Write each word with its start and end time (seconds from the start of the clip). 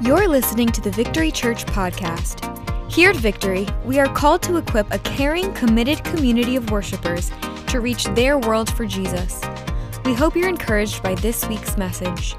You're 0.00 0.26
listening 0.26 0.70
to 0.72 0.80
the 0.80 0.90
Victory 0.90 1.30
Church 1.30 1.64
podcast. 1.66 2.42
Here 2.90 3.10
at 3.10 3.16
Victory, 3.16 3.68
we 3.84 4.00
are 4.00 4.12
called 4.12 4.42
to 4.42 4.56
equip 4.56 4.92
a 4.92 4.98
caring, 4.98 5.54
committed 5.54 6.02
community 6.02 6.56
of 6.56 6.72
worshipers 6.72 7.30
to 7.68 7.78
reach 7.78 8.04
their 8.06 8.36
world 8.36 8.74
for 8.74 8.86
Jesus. 8.86 9.40
We 10.04 10.12
hope 10.12 10.34
you're 10.34 10.48
encouraged 10.48 11.00
by 11.00 11.14
this 11.14 11.46
week's 11.48 11.76
message. 11.76 12.34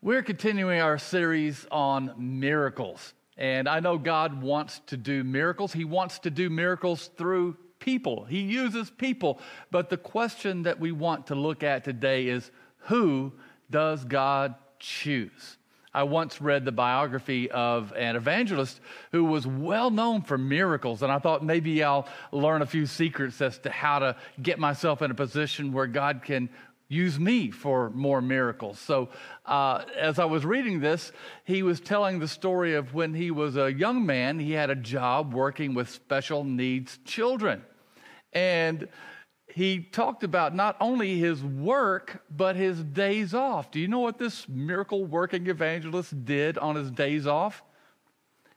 We're 0.00 0.22
continuing 0.22 0.80
our 0.80 0.96
series 0.96 1.66
on 1.70 2.14
miracles. 2.16 3.12
And 3.38 3.68
I 3.68 3.80
know 3.80 3.96
God 3.96 4.42
wants 4.42 4.80
to 4.86 4.96
do 4.96 5.22
miracles. 5.22 5.72
He 5.72 5.84
wants 5.84 6.18
to 6.20 6.30
do 6.30 6.50
miracles 6.50 7.10
through 7.16 7.56
people. 7.78 8.24
He 8.24 8.40
uses 8.40 8.90
people. 8.90 9.40
But 9.70 9.88
the 9.88 9.96
question 9.96 10.64
that 10.64 10.80
we 10.80 10.90
want 10.90 11.28
to 11.28 11.34
look 11.36 11.62
at 11.62 11.84
today 11.84 12.26
is 12.26 12.50
who 12.78 13.32
does 13.70 14.04
God 14.04 14.56
choose? 14.80 15.56
I 15.94 16.02
once 16.02 16.40
read 16.40 16.64
the 16.64 16.72
biography 16.72 17.50
of 17.50 17.92
an 17.96 18.14
evangelist 18.14 18.80
who 19.10 19.24
was 19.24 19.46
well 19.46 19.90
known 19.90 20.22
for 20.22 20.36
miracles, 20.36 21.02
and 21.02 21.10
I 21.10 21.18
thought 21.18 21.44
maybe 21.44 21.82
I'll 21.82 22.06
learn 22.30 22.60
a 22.62 22.66
few 22.66 22.86
secrets 22.86 23.40
as 23.40 23.58
to 23.60 23.70
how 23.70 23.98
to 24.00 24.16
get 24.40 24.58
myself 24.58 25.00
in 25.00 25.10
a 25.10 25.14
position 25.14 25.72
where 25.72 25.86
God 25.86 26.22
can 26.22 26.50
use 26.88 27.18
me 27.18 27.50
for 27.50 27.90
more 27.90 28.22
miracles. 28.22 28.78
So, 28.78 29.10
uh, 29.44 29.84
as 29.96 30.18
I 30.18 30.24
was 30.24 30.44
reading 30.44 30.80
this, 30.80 31.12
he 31.44 31.62
was 31.62 31.80
telling 31.80 32.18
the 32.18 32.28
story 32.28 32.74
of 32.74 32.94
when 32.94 33.14
he 33.14 33.30
was 33.30 33.56
a 33.56 33.72
young 33.72 34.06
man, 34.06 34.38
he 34.38 34.52
had 34.52 34.70
a 34.70 34.74
job 34.74 35.34
working 35.34 35.74
with 35.74 35.90
special 35.90 36.44
needs 36.44 36.98
children. 37.04 37.62
And 38.32 38.88
he 39.48 39.80
talked 39.80 40.24
about 40.24 40.54
not 40.54 40.76
only 40.80 41.18
his 41.18 41.42
work, 41.42 42.22
but 42.30 42.56
his 42.56 42.82
days 42.82 43.34
off. 43.34 43.70
Do 43.70 43.80
you 43.80 43.88
know 43.88 44.00
what 44.00 44.18
this 44.18 44.48
miracle 44.48 45.04
working 45.04 45.46
evangelist 45.46 46.24
did 46.24 46.56
on 46.58 46.76
his 46.76 46.90
days 46.90 47.26
off? 47.26 47.62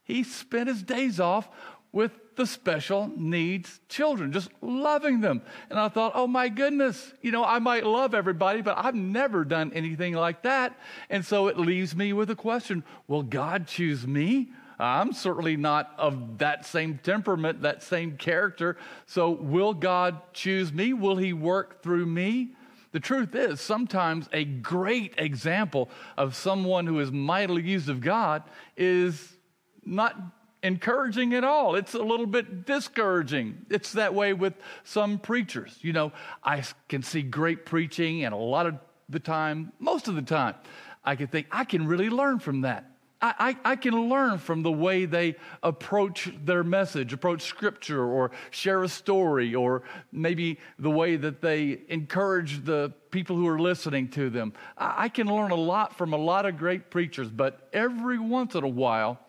He 0.04 0.24
spent 0.24 0.68
his 0.68 0.84
days 0.84 1.20
off 1.20 1.50
with 1.92 2.12
the 2.36 2.46
special 2.46 3.12
needs 3.18 3.82
children, 3.90 4.32
just 4.32 4.50
loving 4.62 5.20
them. 5.22 5.42
And 5.70 5.78
I 5.78 5.90
thought, 5.90 6.14
oh 6.16 6.28
my 6.28 6.48
goodness, 6.50 7.14
you 7.22 7.32
know, 7.32 7.44
I 7.44 7.60
might 7.60 7.86
love 7.86 8.14
everybody, 8.14 8.62
but 8.62 8.78
I've 8.78 8.96
never 8.96 9.44
done 9.44 9.72
anything 9.74 10.14
like 10.14 10.44
that. 10.44 10.80
And 11.10 11.26
so 11.26 11.48
it 11.48 11.58
leaves 11.58 11.96
me 11.96 12.14
with 12.14 12.30
a 12.30 12.36
question 12.36 12.84
Will 13.08 13.24
God 13.24 13.68
choose 13.68 14.08
me? 14.08 14.52
I'm 14.80 15.14
certainly 15.14 15.58
not 15.58 15.94
of 16.00 16.40
that 16.40 16.66
same 16.66 17.00
temperament, 17.04 17.62
that 17.62 17.84
same 17.84 18.18
character. 18.18 18.78
So 19.06 19.30
will 19.30 19.76
God 19.76 20.20
choose 20.34 20.74
me? 20.74 20.94
Will 20.94 21.18
He 21.18 21.34
work 21.34 21.84
through 21.84 22.08
me? 22.08 22.56
The 22.92 23.00
truth 23.00 23.36
is, 23.36 23.62
sometimes 23.62 24.28
a 24.34 24.44
great 24.44 25.14
example 25.18 25.90
of 26.18 26.36
someone 26.36 26.88
who 26.88 27.00
is 27.00 27.12
mightily 27.12 27.62
used 27.62 27.90
of 27.90 28.02
God 28.02 28.44
is 28.76 29.38
not 29.86 30.16
encouraging 30.64 31.34
at 31.34 31.44
all. 31.44 31.76
It's 31.76 31.94
a 31.94 32.04
little 32.04 32.26
bit 32.26 32.66
discouraging. 32.66 33.66
It's 33.70 33.94
that 33.94 34.14
way 34.14 34.34
with 34.34 34.54
some 34.84 35.18
preachers. 35.18 35.78
You 35.82 35.94
know, 35.94 36.12
I 36.44 36.64
can 36.88 37.04
see 37.04 37.22
great 37.22 37.66
preaching, 37.66 38.24
and 38.24 38.34
a 38.34 38.38
lot 38.38 38.66
of 38.68 38.76
the 39.10 39.20
time, 39.20 39.72
most 39.80 40.08
of 40.08 40.16
the 40.16 40.22
time, 40.22 40.56
I 41.04 41.16
can 41.16 41.28
think, 41.28 41.48
I 41.52 41.64
can 41.66 41.88
really 41.88 42.10
learn 42.10 42.40
from 42.40 42.62
that. 42.62 42.92
I, 43.22 43.58
I, 43.64 43.72
I, 43.72 43.76
can 43.76 44.10
learn 44.10 44.40
from 44.40 44.64
the 44.64 44.72
way 44.72 45.06
they 45.06 45.36
approach 45.62 46.32
their 46.44 46.64
message, 46.64 47.14
approach 47.14 47.44
scripture, 47.44 48.04
or 48.04 48.32
share 48.50 48.84
a 48.84 48.90
story, 48.90 49.54
or 49.54 49.84
maybe 50.12 50.60
the 50.80 50.90
way 50.90 51.18
that 51.18 51.42
they 51.42 51.82
encourage 51.90 52.66
the 52.66 52.94
people 53.12 53.36
who 53.36 53.48
are 53.48 53.60
listening 53.60 54.10
to 54.10 54.30
them. 54.30 54.54
I, 54.78 55.06
I 55.06 55.10
can 55.10 55.28
learn 55.28 55.52
a 55.52 55.56
lot 55.56 55.96
from 55.98 56.14
a 56.14 56.18
lot 56.18 56.46
of 56.46 56.58
great 56.58 56.90
preachers, 56.90 57.30
but 57.30 57.70
every 57.74 58.18
once 58.18 58.56
in 58.56 58.64
a 58.64 58.68
while, 58.68 59.20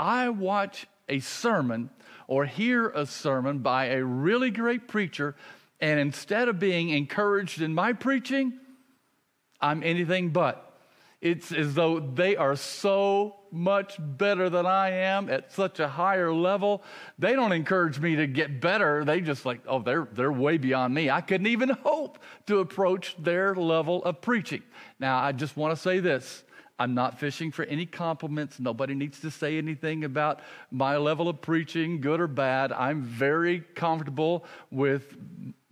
I 0.00 0.30
watch 0.30 0.86
a 1.10 1.20
sermon 1.20 1.90
or 2.26 2.46
hear 2.46 2.88
a 2.88 3.04
sermon 3.04 3.58
by 3.58 3.88
a 3.88 4.02
really 4.02 4.50
great 4.50 4.88
preacher, 4.88 5.36
and 5.78 6.00
instead 6.00 6.48
of 6.48 6.58
being 6.58 6.88
encouraged 6.88 7.60
in 7.60 7.74
my 7.74 7.92
preaching, 7.92 8.58
I'm 9.60 9.82
anything 9.82 10.30
but. 10.30 10.66
It's 11.20 11.52
as 11.52 11.74
though 11.74 12.00
they 12.00 12.34
are 12.36 12.56
so 12.56 13.36
much 13.52 13.96
better 13.98 14.48
than 14.48 14.64
I 14.64 14.90
am 14.90 15.28
at 15.28 15.52
such 15.52 15.80
a 15.80 15.88
higher 15.88 16.32
level. 16.32 16.82
They 17.18 17.34
don't 17.34 17.52
encourage 17.52 18.00
me 18.00 18.16
to 18.16 18.26
get 18.26 18.58
better. 18.58 19.04
They 19.04 19.20
just 19.20 19.44
like, 19.44 19.60
oh, 19.66 19.82
they're, 19.82 20.08
they're 20.12 20.32
way 20.32 20.56
beyond 20.56 20.94
me. 20.94 21.10
I 21.10 21.20
couldn't 21.20 21.48
even 21.48 21.68
hope 21.68 22.20
to 22.46 22.60
approach 22.60 23.16
their 23.18 23.54
level 23.54 24.02
of 24.04 24.22
preaching. 24.22 24.62
Now, 24.98 25.18
I 25.18 25.32
just 25.32 25.58
want 25.58 25.76
to 25.76 25.82
say 25.82 26.00
this 26.00 26.42
I'm 26.80 26.94
not 26.94 27.20
fishing 27.20 27.52
for 27.52 27.66
any 27.66 27.84
compliments. 27.84 28.58
Nobody 28.58 28.94
needs 28.94 29.20
to 29.20 29.30
say 29.30 29.58
anything 29.58 30.02
about 30.02 30.40
my 30.70 30.96
level 30.96 31.28
of 31.28 31.42
preaching, 31.42 32.00
good 32.00 32.20
or 32.20 32.26
bad. 32.26 32.72
I'm 32.72 33.02
very 33.02 33.60
comfortable 33.60 34.46
with 34.70 35.14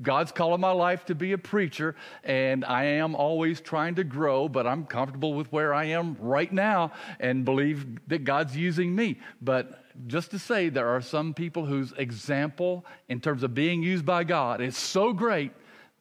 God's 0.03 0.33
calling 0.33 0.61
my 0.61 0.71
life 0.71 1.07
to 1.07 1.15
be 1.15 1.33
a 1.33 1.39
preacher, 1.39 1.97
and 2.23 2.63
I 2.63 2.85
am 2.85 3.15
always 3.15 3.63
trying 3.63 3.95
to 3.95 4.05
grow, 4.05 4.51
but 4.51 4.67
I'm 4.67 4.85
comfortable 4.85 5.33
with 5.33 5.51
where 5.51 5.73
I 5.73 5.87
am 5.87 6.15
right 6.21 6.53
now 6.53 6.93
and 7.19 7.43
believe 7.43 7.87
that 8.09 8.25
God's 8.25 8.55
using 8.55 8.95
me. 8.95 9.19
But 9.41 9.83
just 10.07 10.31
to 10.33 10.39
say, 10.39 10.69
there 10.69 10.89
are 10.89 11.01
some 11.01 11.33
people 11.33 11.65
whose 11.65 11.93
example 11.93 12.85
in 13.09 13.21
terms 13.21 13.43
of 13.43 13.55
being 13.55 13.83
used 13.83 14.05
by 14.05 14.25
God 14.25 14.61
is 14.61 14.77
so 14.77 15.15
great 15.15 15.53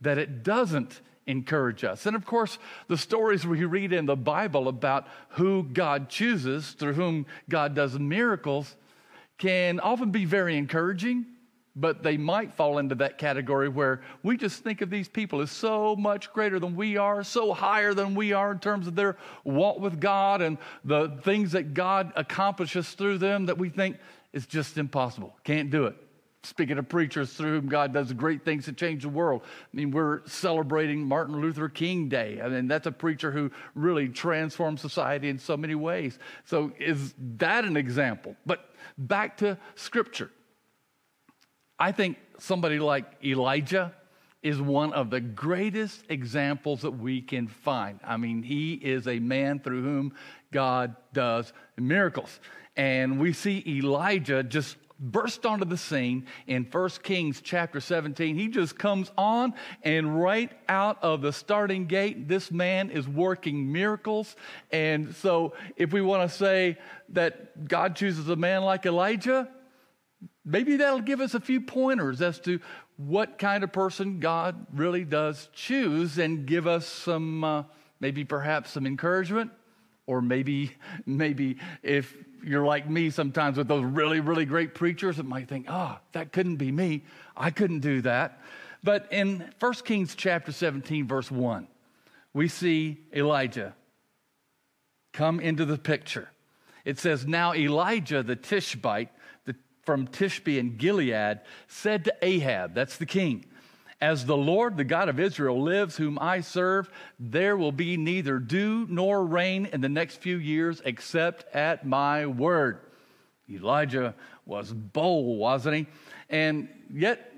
that 0.02 0.18
it 0.18 0.44
doesn't 0.44 1.00
encourage 1.28 1.84
us. 1.84 2.06
And 2.06 2.16
of 2.16 2.26
course, 2.26 2.58
the 2.88 2.98
stories 2.98 3.46
we 3.46 3.64
read 3.66 3.94
in 3.94 4.06
the 4.06 4.16
Bible 4.16 4.68
about 4.68 5.08
who 5.30 5.64
God 5.64 6.10
chooses, 6.10 6.72
through 6.72 6.94
whom 6.94 7.26
God 7.50 7.76
does 7.76 8.00
miracles, 8.00 8.76
can 9.38 9.80
often 9.80 10.10
be 10.10 10.26
very 10.26 10.58
encouraging, 10.58 11.26
but 11.76 12.02
they 12.02 12.18
might 12.18 12.52
fall 12.54 12.80
into 12.80 12.96
that 12.96 13.20
category 13.20 13.70
where 13.70 14.02
we 14.24 14.36
just 14.36 14.64
think 14.64 14.82
of 14.82 14.90
these 14.90 15.08
people 15.08 15.42
as 15.42 15.52
so 15.52 15.96
much 15.96 16.34
greater 16.34 16.60
than 16.60 16.76
we 16.76 16.98
are, 16.98 17.24
so 17.24 17.54
higher 17.54 17.94
than 17.94 18.16
we 18.16 18.34
are 18.34 18.52
in 18.52 18.60
terms 18.60 18.88
of 18.88 18.96
their 18.96 19.16
walk 19.44 19.80
with 19.80 20.00
God 20.00 20.42
and 20.42 20.58
the 20.84 21.20
things 21.24 21.52
that 21.52 21.76
God 21.76 22.12
accomplishes 22.16 22.90
through 22.94 23.20
them 23.20 23.46
that 23.46 23.60
we 23.60 23.70
think 23.70 23.98
is 24.34 24.48
just 24.48 24.78
impossible. 24.78 25.36
Can't 25.44 25.70
do 25.70 25.86
it. 25.86 26.07
Speaking 26.44 26.78
of 26.78 26.88
preachers 26.88 27.34
through 27.34 27.60
whom 27.60 27.68
God 27.68 27.94
does 27.94 28.14
great 28.14 28.46
things 28.46 28.66
to 28.66 28.74
change 28.74 29.04
the 29.04 29.10
world. 29.10 29.42
I 29.44 29.76
mean, 29.76 29.92
we're 29.92 30.26
celebrating 30.28 31.04
Martin 31.04 31.42
Luther 31.42 31.68
King 31.68 32.10
Day. 32.10 32.40
I 32.42 32.48
mean, 32.48 32.68
that's 32.68 32.88
a 32.88 32.92
preacher 32.92 33.32
who 33.32 33.52
really 33.76 34.08
transformed 34.08 34.80
society 34.80 35.30
in 35.30 35.40
so 35.40 35.58
many 35.58 35.76
ways. 35.76 36.20
So, 36.46 36.72
is 36.80 37.14
that 37.38 37.66
an 37.66 37.76
example? 37.76 38.36
But 38.46 38.70
back 38.98 39.38
to 39.38 39.58
Scripture. 39.76 40.32
I 41.80 41.92
think 41.92 42.18
somebody 42.40 42.80
like 42.80 43.06
Elijah 43.24 43.94
is 44.42 44.62
one 44.62 44.94
of 44.94 45.10
the 45.10 45.20
greatest 45.20 46.04
examples 46.10 46.82
that 46.82 46.92
we 46.92 47.22
can 47.22 47.48
find. 47.48 48.00
I 48.04 48.18
mean, 48.18 48.44
he 48.44 48.74
is 48.74 49.08
a 49.08 49.20
man 49.20 49.60
through 49.60 49.84
whom 49.84 50.14
God 50.52 50.96
does 51.14 51.52
miracles. 51.78 52.40
And 52.76 53.20
we 53.20 53.34
see 53.34 53.64
Elijah 53.68 54.44
just 54.44 54.78
burst 55.00 55.46
onto 55.46 55.66
the 55.66 55.78
scene 55.78 56.26
in 56.48 56.64
1 56.64 56.90
Kings 57.04 57.42
chapter 57.42 57.80
17. 57.80 58.36
He 58.36 58.48
just 58.48 58.78
comes 58.78 59.12
on, 59.18 59.54
and 59.84 60.22
right 60.22 60.52
out 60.68 61.04
of 61.04 61.22
the 61.22 61.32
starting 61.32 61.86
gate, 61.86 62.28
this 62.28 62.52
man 62.52 62.90
is 62.90 63.08
working 63.08 63.72
miracles. 63.72 64.36
And 64.72 65.16
so, 65.16 65.54
if 65.76 65.94
we 65.94 66.02
want 66.02 66.30
to 66.30 66.36
say 66.36 66.78
that 67.10 67.68
God 67.68 67.96
chooses 67.96 68.28
a 68.30 68.36
man 68.36 68.64
like 68.64 68.86
Elijah, 68.86 69.50
maybe 70.44 70.78
that'll 70.78 71.02
give 71.02 71.22
us 71.22 71.34
a 71.34 71.40
few 71.40 71.62
pointers 71.62 72.22
as 72.22 72.40
to 72.42 72.60
what 72.98 73.38
kind 73.38 73.64
of 73.64 73.72
person 73.72 74.20
God 74.20 74.66
really 74.74 75.06
does 75.06 75.50
choose 75.54 76.18
and 76.18 76.48
give 76.48 76.66
us 76.66 76.88
some, 76.88 77.44
uh, 77.44 77.64
maybe 78.00 78.24
perhaps 78.24 78.72
some 78.72 78.88
encouragement 78.88 79.52
or 80.08 80.22
maybe, 80.22 80.72
maybe 81.06 81.58
if 81.84 82.16
you're 82.44 82.66
like 82.66 82.90
me 82.90 83.10
sometimes 83.10 83.58
with 83.58 83.68
those 83.68 83.84
really, 83.84 84.22
really 84.22 84.46
great 84.46 84.74
preachers 84.74 85.18
that 85.18 85.26
might 85.26 85.48
think, 85.48 85.68
oh, 85.70 85.98
that 86.14 86.32
couldn't 86.32 86.56
be 86.56 86.72
me. 86.72 87.04
I 87.36 87.52
couldn't 87.52 87.82
do 87.82 88.02
that. 88.02 88.42
But 88.84 89.08
in 89.12 89.52
1 89.60 89.74
Kings 89.86 90.16
chapter 90.16 90.52
17, 90.52 91.08
verse 91.08 91.30
1, 91.30 91.68
we 92.34 92.48
see 92.48 93.00
Elijah 93.14 93.76
come 95.12 95.40
into 95.40 95.66
the 95.66 95.78
picture. 95.78 96.30
It 96.86 97.00
says, 97.00 97.28
Now 97.28 97.54
Elijah 97.54 98.24
the 98.24 98.36
Tishbite 98.36 99.10
the, 99.46 99.56
from 99.84 100.08
Tishbe 100.08 100.58
in 100.58 100.78
Gilead 100.78 101.42
said 101.68 102.06
to 102.06 102.14
Ahab, 102.22 102.74
that's 102.74 102.98
the 102.98 103.06
king, 103.06 103.46
as 104.00 104.26
the 104.26 104.38
Lord, 104.38 104.78
the 104.78 104.84
God 104.84 105.10
of 105.10 105.20
Israel, 105.20 105.62
lives, 105.62 105.98
whom 105.98 106.20
I 106.20 106.42
serve, 106.42 106.90
there 107.20 107.58
will 107.58 107.72
be 107.72 107.98
neither 107.98 108.40
dew 108.40 108.86
nor 108.90 109.26
rain 109.26 109.68
in 109.72 109.82
the 109.82 109.90
next 109.90 110.18
few 110.18 110.38
years 110.38 110.82
except 110.86 111.46
at 111.56 111.86
my 111.86 112.26
word. 112.28 112.80
Elijah 113.50 114.14
was 114.46 114.72
bold, 114.72 115.40
wasn't 115.40 115.76
he? 115.76 115.88
And 116.30 116.70
yet, 116.94 117.34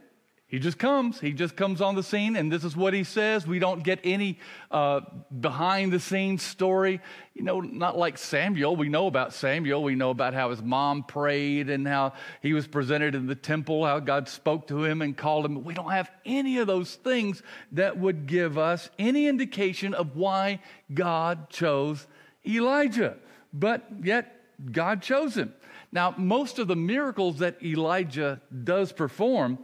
He 0.50 0.58
just 0.58 0.80
comes. 0.80 1.20
He 1.20 1.32
just 1.32 1.56
comes 1.56 1.80
on 1.80 1.94
the 1.94 2.02
scene, 2.02 2.36
and 2.36 2.52
this 2.52 2.64
is 2.64 2.76
what 2.76 2.96
he 2.96 3.04
says. 3.04 3.46
We 3.46 3.60
don't 3.60 3.84
get 3.84 4.00
any 4.04 4.40
uh, 4.72 5.02
behind 5.40 5.94
the 5.94 6.00
scenes 6.00 6.42
story. 6.42 7.02
You 7.36 7.44
know, 7.44 7.60
not 7.60 8.00
like 8.00 8.18
Samuel. 8.18 8.76
We 8.76 8.90
know 8.90 9.06
about 9.06 9.32
Samuel. 9.36 9.84
We 9.84 9.94
know 9.94 10.10
about 10.10 10.34
how 10.34 10.50
his 10.50 10.64
mom 10.64 11.04
prayed 11.04 11.70
and 11.70 11.88
how 11.88 12.14
he 12.42 12.54
was 12.54 12.66
presented 12.66 13.14
in 13.14 13.28
the 13.28 13.36
temple, 13.36 13.86
how 13.86 14.00
God 14.00 14.28
spoke 14.28 14.68
to 14.70 14.84
him 14.84 15.04
and 15.04 15.16
called 15.16 15.46
him. 15.46 15.64
We 15.64 15.76
don't 15.76 15.92
have 15.92 16.10
any 16.26 16.58
of 16.58 16.66
those 16.66 16.96
things 16.96 17.44
that 17.74 18.00
would 18.00 18.26
give 18.26 18.58
us 18.58 18.90
any 18.98 19.28
indication 19.28 19.94
of 19.94 20.16
why 20.16 20.62
God 20.92 21.52
chose 21.52 22.08
Elijah. 22.44 23.18
But 23.54 23.86
yet, 24.02 24.36
God 24.72 25.04
chose 25.04 25.36
him. 25.36 25.54
Now, 25.92 26.14
most 26.18 26.58
of 26.60 26.68
the 26.68 26.76
miracles 26.76 27.38
that 27.40 27.64
Elijah 27.64 28.42
does 28.64 28.92
perform 28.92 29.60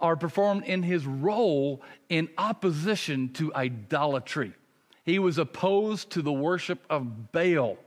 are 0.00 0.16
performed 0.16 0.64
in 0.64 0.82
his 0.82 1.06
role 1.06 1.82
in 2.08 2.28
opposition 2.36 3.30
to 3.34 3.54
idolatry. 3.54 4.52
He 5.04 5.18
was 5.18 5.38
opposed 5.38 6.10
to 6.10 6.22
the 6.22 6.32
worship 6.32 6.84
of 6.90 7.32
Baal. 7.32 7.78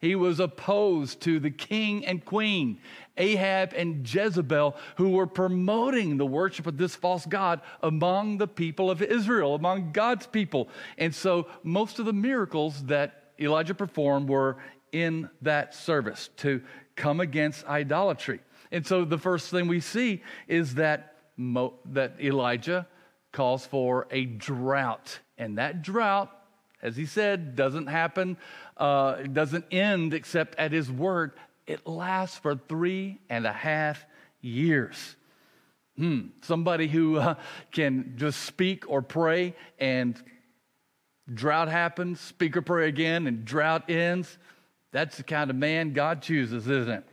He 0.00 0.14
was 0.14 0.38
opposed 0.38 1.20
to 1.22 1.40
the 1.40 1.50
king 1.50 2.06
and 2.06 2.24
queen, 2.24 2.78
Ahab 3.16 3.72
and 3.74 4.08
Jezebel, 4.08 4.76
who 4.96 5.10
were 5.10 5.26
promoting 5.26 6.16
the 6.16 6.26
worship 6.26 6.68
of 6.68 6.78
this 6.78 6.94
false 6.94 7.26
God 7.26 7.60
among 7.82 8.38
the 8.38 8.46
people 8.46 8.90
of 8.90 9.02
Israel, 9.02 9.56
among 9.56 9.90
God's 9.90 10.26
people. 10.26 10.68
And 10.98 11.12
so 11.12 11.48
most 11.64 11.98
of 11.98 12.06
the 12.06 12.12
miracles 12.12 12.84
that 12.84 13.32
Elijah 13.40 13.74
performed 13.74 14.28
were 14.28 14.58
in 14.92 15.28
that 15.42 15.74
service 15.74 16.30
to 16.38 16.62
come 16.94 17.18
against 17.20 17.66
idolatry. 17.66 18.40
And 18.70 18.86
so 18.86 19.04
the 19.04 19.18
first 19.18 19.50
thing 19.50 19.66
we 19.66 19.80
see 19.80 20.22
is 20.46 20.74
that 20.76 21.14
Mo, 21.38 21.74
that 21.86 22.16
Elijah 22.20 22.86
calls 23.32 23.64
for 23.64 24.06
a 24.10 24.24
drought. 24.24 25.20
And 25.38 25.56
that 25.58 25.82
drought, 25.82 26.30
as 26.82 26.96
he 26.96 27.06
said, 27.06 27.56
doesn't 27.56 27.86
happen, 27.86 28.36
uh, 28.76 29.22
doesn't 29.22 29.64
end 29.70 30.12
except 30.12 30.58
at 30.58 30.72
his 30.72 30.90
word. 30.90 31.32
It 31.66 31.86
lasts 31.86 32.36
for 32.36 32.56
three 32.56 33.20
and 33.30 33.46
a 33.46 33.52
half 33.52 34.04
years. 34.40 35.16
Hmm. 35.96 36.28
Somebody 36.42 36.88
who 36.88 37.18
uh, 37.18 37.34
can 37.72 38.14
just 38.16 38.42
speak 38.42 38.88
or 38.88 39.00
pray 39.02 39.54
and 39.78 40.20
drought 41.32 41.68
happens, 41.68 42.20
speak 42.20 42.56
or 42.56 42.62
pray 42.62 42.88
again, 42.88 43.26
and 43.26 43.44
drought 43.44 43.90
ends. 43.90 44.38
That's 44.92 45.16
the 45.18 45.22
kind 45.22 45.50
of 45.50 45.56
man 45.56 45.92
God 45.92 46.22
chooses, 46.22 46.66
isn't 46.68 46.90
it? 46.92 47.04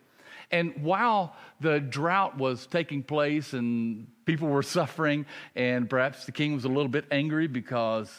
And 0.52 0.84
while 0.84 1.36
the 1.60 1.80
drought 1.80 2.38
was 2.38 2.68
taking 2.68 3.04
place 3.04 3.54
and 3.54 4.08
people 4.26 4.48
were 4.48 4.64
suffering, 4.64 5.26
and 5.56 5.90
perhaps 5.90 6.26
the 6.26 6.32
king 6.32 6.54
was 6.54 6.66
a 6.66 6.70
little 6.70 6.88
bit 6.88 7.06
angry 7.12 7.48
because 7.48 8.12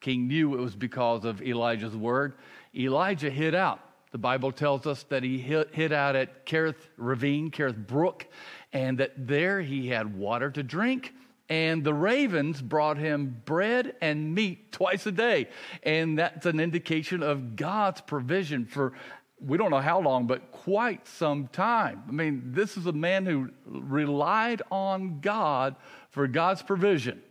king 0.00 0.26
knew 0.26 0.54
it 0.54 0.60
was 0.60 0.74
because 0.74 1.24
of 1.24 1.40
Elijah's 1.42 1.96
word, 1.96 2.34
Elijah 2.74 3.30
hid 3.30 3.54
out. 3.54 3.80
The 4.10 4.18
Bible 4.18 4.52
tells 4.52 4.86
us 4.86 5.04
that 5.04 5.22
he 5.22 5.38
hid, 5.38 5.92
out 5.92 6.16
at 6.16 6.44
Kerith 6.44 6.88
Ravine, 6.98 7.50
Kerith 7.50 7.86
Brook, 7.86 8.26
and 8.72 8.98
that 8.98 9.12
there 9.26 9.62
he 9.62 9.88
had 9.88 10.14
water 10.14 10.50
to 10.50 10.62
drink 10.62 11.14
and 11.52 11.84
the 11.84 11.92
ravens 11.92 12.62
brought 12.62 12.96
him 12.96 13.42
bread 13.44 13.94
and 14.00 14.34
meat 14.34 14.72
twice 14.72 15.06
a 15.06 15.12
day. 15.12 15.50
And 15.82 16.18
that's 16.18 16.46
an 16.46 16.60
indication 16.60 17.22
of 17.22 17.56
God's 17.56 18.00
provision 18.00 18.64
for 18.64 18.94
we 19.44 19.58
don't 19.58 19.70
know 19.70 19.80
how 19.80 20.00
long, 20.00 20.26
but 20.26 20.52
quite 20.52 21.06
some 21.06 21.48
time. 21.48 22.02
I 22.08 22.12
mean, 22.12 22.52
this 22.52 22.76
is 22.76 22.86
a 22.86 22.92
man 22.92 23.26
who 23.26 23.50
relied 23.66 24.62
on 24.70 25.20
God 25.20 25.76
for 26.10 26.26
God's 26.26 26.62
provision. 26.62 27.22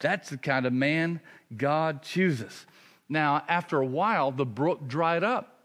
That's 0.00 0.30
the 0.30 0.38
kind 0.38 0.66
of 0.66 0.72
man 0.72 1.20
God 1.56 2.02
chooses. 2.02 2.66
Now, 3.08 3.44
after 3.48 3.80
a 3.80 3.86
while, 3.86 4.32
the 4.32 4.46
brook 4.46 4.88
dried 4.88 5.22
up. 5.22 5.60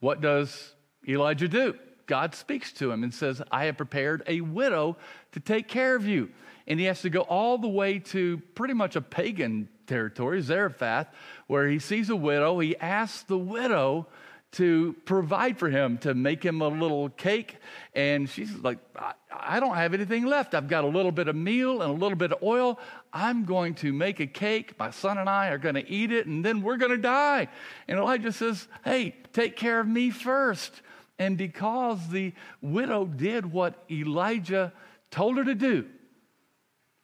What 0.00 0.20
does 0.20 0.74
Elijah 1.08 1.48
do? 1.48 1.74
God 2.06 2.34
speaks 2.34 2.72
to 2.74 2.90
him 2.90 3.02
and 3.02 3.12
says, 3.12 3.42
I 3.50 3.64
have 3.64 3.76
prepared 3.76 4.22
a 4.26 4.40
widow 4.40 4.96
to 5.32 5.40
take 5.40 5.68
care 5.68 5.96
of 5.96 6.06
you. 6.06 6.30
And 6.66 6.78
he 6.78 6.86
has 6.86 7.02
to 7.02 7.10
go 7.10 7.22
all 7.22 7.58
the 7.58 7.68
way 7.68 7.98
to 7.98 8.40
pretty 8.54 8.74
much 8.74 8.96
a 8.96 9.00
pagan 9.00 9.68
territory, 9.86 10.40
Zarephath, 10.42 11.08
where 11.46 11.66
he 11.66 11.78
sees 11.78 12.10
a 12.10 12.16
widow. 12.16 12.58
He 12.58 12.76
asks 12.76 13.22
the 13.22 13.38
widow 13.38 14.06
to 14.52 14.96
provide 15.04 15.58
for 15.58 15.68
him, 15.68 15.98
to 15.98 16.14
make 16.14 16.42
him 16.42 16.62
a 16.62 16.68
little 16.68 17.10
cake. 17.10 17.56
And 17.94 18.28
she's 18.28 18.52
like, 18.56 18.78
I, 18.96 19.12
I, 19.30 19.60
don't 19.60 19.76
have 19.76 19.92
anything 19.92 20.24
left. 20.24 20.54
I've 20.54 20.68
got 20.68 20.84
a 20.84 20.86
little 20.88 21.12
bit 21.12 21.28
of 21.28 21.36
meal 21.36 21.82
and 21.82 21.90
a 21.90 21.94
little 21.94 22.16
bit 22.16 22.32
of 22.32 22.42
oil. 22.42 22.78
I'm 23.12 23.44
going 23.44 23.74
to 23.76 23.92
make 23.92 24.20
a 24.20 24.26
cake. 24.26 24.78
My 24.78 24.90
son 24.90 25.18
and 25.18 25.28
I 25.28 25.48
are 25.48 25.58
going 25.58 25.74
to 25.74 25.88
eat 25.88 26.12
it, 26.12 26.26
and 26.26 26.42
then 26.42 26.62
we're 26.62 26.78
going 26.78 26.92
to 26.92 26.98
die. 26.98 27.48
And 27.86 27.98
Elijah 27.98 28.32
says, 28.32 28.68
Hey, 28.84 29.16
take 29.32 29.56
care 29.56 29.80
of 29.80 29.86
me 29.86 30.10
first. 30.10 30.80
And 31.18 31.36
because 31.36 32.08
the 32.08 32.32
widow 32.62 33.04
did 33.04 33.52
what 33.52 33.84
Elijah 33.90 34.72
told 35.10 35.36
her 35.36 35.44
to 35.44 35.54
do, 35.54 35.86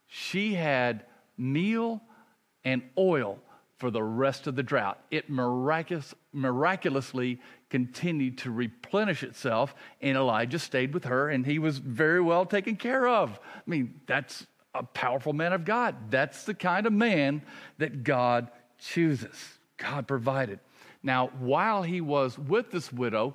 she 0.06 0.54
had 0.54 1.04
meal 1.36 2.00
and 2.64 2.82
oil 2.96 3.38
for 3.78 3.90
the 3.90 4.02
rest 4.02 4.46
of 4.46 4.56
the 4.56 4.62
drought. 4.62 5.00
It 5.10 5.28
miraculous, 5.28 6.14
miraculously 6.32 7.40
continued 7.70 8.38
to 8.38 8.50
replenish 8.50 9.22
itself, 9.22 9.74
and 10.00 10.16
Elijah 10.16 10.58
stayed 10.58 10.94
with 10.94 11.04
her, 11.04 11.28
and 11.28 11.44
he 11.44 11.58
was 11.58 11.78
very 11.78 12.20
well 12.20 12.46
taken 12.46 12.76
care 12.76 13.08
of. 13.08 13.38
I 13.56 13.62
mean, 13.66 14.00
that's 14.06 14.46
a 14.74 14.82
powerful 14.82 15.32
man 15.32 15.52
of 15.52 15.64
God. 15.64 16.10
That's 16.10 16.44
the 16.44 16.54
kind 16.54 16.86
of 16.86 16.92
man 16.92 17.42
that 17.78 18.04
God 18.04 18.50
chooses. 18.78 19.58
God 19.76 20.06
provided. 20.06 20.60
Now, 21.02 21.28
while 21.38 21.82
he 21.82 22.00
was 22.00 22.38
with 22.38 22.70
this 22.70 22.92
widow, 22.92 23.34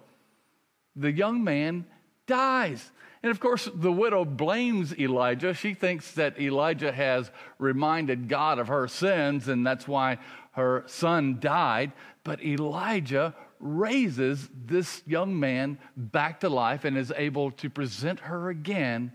the 0.96 1.12
young 1.12 1.44
man 1.44 1.86
dies. 2.28 2.92
And 3.22 3.32
of 3.32 3.40
course, 3.40 3.70
the 3.74 3.92
widow 3.92 4.24
blames 4.24 4.98
Elijah. 4.98 5.54
She 5.54 5.74
thinks 5.74 6.14
that 6.14 6.40
Elijah 6.40 6.92
has 6.92 7.32
reminded 7.58 8.30
God 8.30 8.60
of 8.60 8.70
her 8.70 8.88
sins, 8.88 9.48
and 9.48 9.66
that's 9.66 9.88
why 9.88 10.20
her 10.52 10.84
son 10.88 11.40
died. 11.40 11.92
But 12.24 12.44
Elijah 12.44 13.36
raises 13.60 14.50
this 14.54 15.04
young 15.06 15.38
man 15.38 15.80
back 15.98 16.40
to 16.42 16.50
life 16.50 16.86
and 16.86 16.98
is 16.98 17.12
able 17.16 17.52
to 17.52 17.70
present 17.70 18.22
her 18.22 18.50
again, 18.50 19.12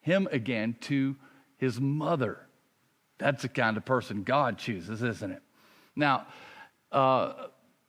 him 0.00 0.28
again, 0.32 0.76
to 0.80 1.14
his 1.58 1.78
mother. 1.78 2.40
That's 3.18 3.42
the 3.42 3.48
kind 3.48 3.76
of 3.76 3.84
person 3.84 4.22
God 4.22 4.56
chooses, 4.58 5.02
isn't 5.02 5.30
it? 5.30 5.42
Now, 5.94 6.26
uh, 6.90 7.48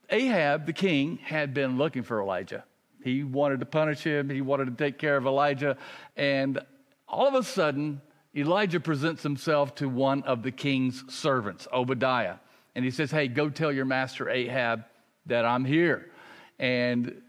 Ahab, 0.09 0.65
the 0.65 0.73
king, 0.73 1.17
had 1.23 1.53
been 1.53 1.77
looking 1.77 2.03
for 2.03 2.21
Elijah. 2.21 2.65
He 3.03 3.23
wanted 3.23 3.59
to 3.59 3.65
punish 3.65 4.03
him, 4.03 4.29
he 4.29 4.41
wanted 4.41 4.65
to 4.65 4.83
take 4.83 4.97
care 4.97 5.17
of 5.17 5.25
Elijah. 5.25 5.77
And 6.15 6.59
all 7.07 7.27
of 7.27 7.35
a 7.35 7.43
sudden, 7.43 8.01
Elijah 8.35 8.79
presents 8.79 9.21
himself 9.21 9.75
to 9.75 9.87
one 9.87 10.23
of 10.23 10.41
the 10.41 10.51
king's 10.51 11.03
servants, 11.13 11.67
Obadiah. 11.71 12.35
And 12.75 12.83
he 12.83 12.91
says, 12.91 13.11
Hey, 13.11 13.27
go 13.27 13.49
tell 13.49 13.71
your 13.71 13.85
master 13.85 14.29
Ahab 14.29 14.85
that 15.27 15.45
I'm 15.45 15.65
here. 15.65 16.09
And 16.57 17.21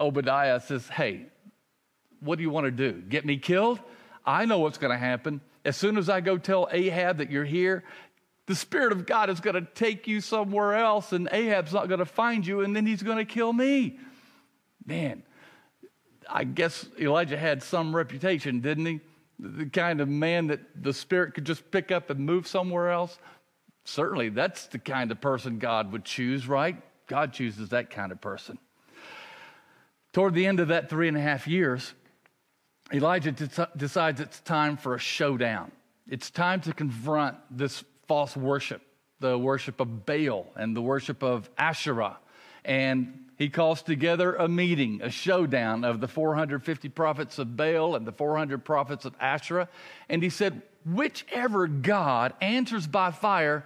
Obadiah 0.00 0.60
says, 0.60 0.88
Hey, 0.88 1.26
what 2.20 2.36
do 2.36 2.42
you 2.42 2.50
want 2.50 2.64
to 2.64 2.70
do? 2.70 2.92
Get 2.92 3.26
me 3.26 3.36
killed? 3.36 3.80
I 4.24 4.44
know 4.44 4.60
what's 4.60 4.78
going 4.78 4.92
to 4.92 4.98
happen. 4.98 5.40
As 5.64 5.76
soon 5.76 5.98
as 5.98 6.08
I 6.08 6.20
go 6.20 6.38
tell 6.38 6.68
Ahab 6.70 7.18
that 7.18 7.30
you're 7.30 7.44
here, 7.44 7.84
the 8.46 8.54
Spirit 8.54 8.92
of 8.92 9.04
God 9.04 9.28
is 9.28 9.40
going 9.40 9.54
to 9.54 9.68
take 9.74 10.06
you 10.06 10.22
somewhere 10.22 10.74
else, 10.74 11.12
and 11.12 11.28
Ahab's 11.30 11.74
not 11.74 11.88
going 11.88 11.98
to 11.98 12.06
find 12.06 12.46
you, 12.46 12.62
and 12.62 12.74
then 12.74 12.86
he's 12.86 13.02
going 13.02 13.18
to 13.18 13.26
kill 13.26 13.52
me. 13.52 13.98
Man, 14.88 15.22
I 16.30 16.44
guess 16.44 16.88
Elijah 16.98 17.36
had 17.36 17.62
some 17.62 17.94
reputation, 17.94 18.60
didn't 18.60 18.86
he? 18.86 19.00
The 19.38 19.66
kind 19.66 20.00
of 20.00 20.08
man 20.08 20.46
that 20.46 20.60
the 20.82 20.94
Spirit 20.94 21.34
could 21.34 21.44
just 21.44 21.70
pick 21.70 21.92
up 21.92 22.08
and 22.08 22.20
move 22.20 22.48
somewhere 22.48 22.90
else. 22.90 23.18
Certainly, 23.84 24.30
that's 24.30 24.66
the 24.66 24.78
kind 24.78 25.12
of 25.12 25.20
person 25.20 25.58
God 25.58 25.92
would 25.92 26.06
choose, 26.06 26.48
right? 26.48 26.80
God 27.06 27.34
chooses 27.34 27.68
that 27.68 27.90
kind 27.90 28.12
of 28.12 28.20
person. 28.22 28.58
Toward 30.14 30.32
the 30.32 30.46
end 30.46 30.58
of 30.58 30.68
that 30.68 30.88
three 30.88 31.06
and 31.06 31.18
a 31.18 31.20
half 31.20 31.46
years, 31.46 31.92
Elijah 32.90 33.32
decides 33.76 34.22
it's 34.22 34.40
time 34.40 34.78
for 34.78 34.94
a 34.94 34.98
showdown. 34.98 35.70
It's 36.08 36.30
time 36.30 36.62
to 36.62 36.72
confront 36.72 37.36
this 37.50 37.84
false 38.06 38.34
worship, 38.34 38.80
the 39.20 39.38
worship 39.38 39.80
of 39.80 40.06
Baal 40.06 40.46
and 40.56 40.74
the 40.74 40.80
worship 40.80 41.22
of 41.22 41.50
Asherah. 41.58 42.16
And 42.64 43.27
he 43.38 43.48
calls 43.48 43.82
together 43.82 44.34
a 44.34 44.48
meeting, 44.48 45.00
a 45.00 45.10
showdown 45.10 45.84
of 45.84 46.00
the 46.00 46.08
450 46.08 46.88
prophets 46.88 47.38
of 47.38 47.56
Baal 47.56 47.94
and 47.94 48.04
the 48.04 48.10
400 48.10 48.64
prophets 48.64 49.04
of 49.04 49.14
Asherah. 49.20 49.68
And 50.08 50.24
he 50.24 50.28
said, 50.28 50.60
Whichever 50.84 51.68
God 51.68 52.34
answers 52.40 52.88
by 52.88 53.12
fire, 53.12 53.64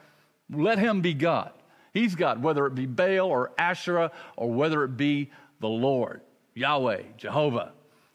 let 0.50 0.79
him 0.79 1.00
be 1.00 1.14
God. 1.14 1.52
He's 1.95 2.14
God, 2.14 2.43
whether 2.43 2.67
it 2.67 2.75
be 2.75 2.85
Baal 2.85 3.31
or 3.31 3.52
Asherah 3.57 4.12
or 4.37 4.52
whether 4.52 4.85
it 4.85 4.99
be 4.99 5.31
the 5.61 5.69
Lord, 5.69 6.21
Yahweh, 6.52 7.02
Jehovah. 7.17 7.73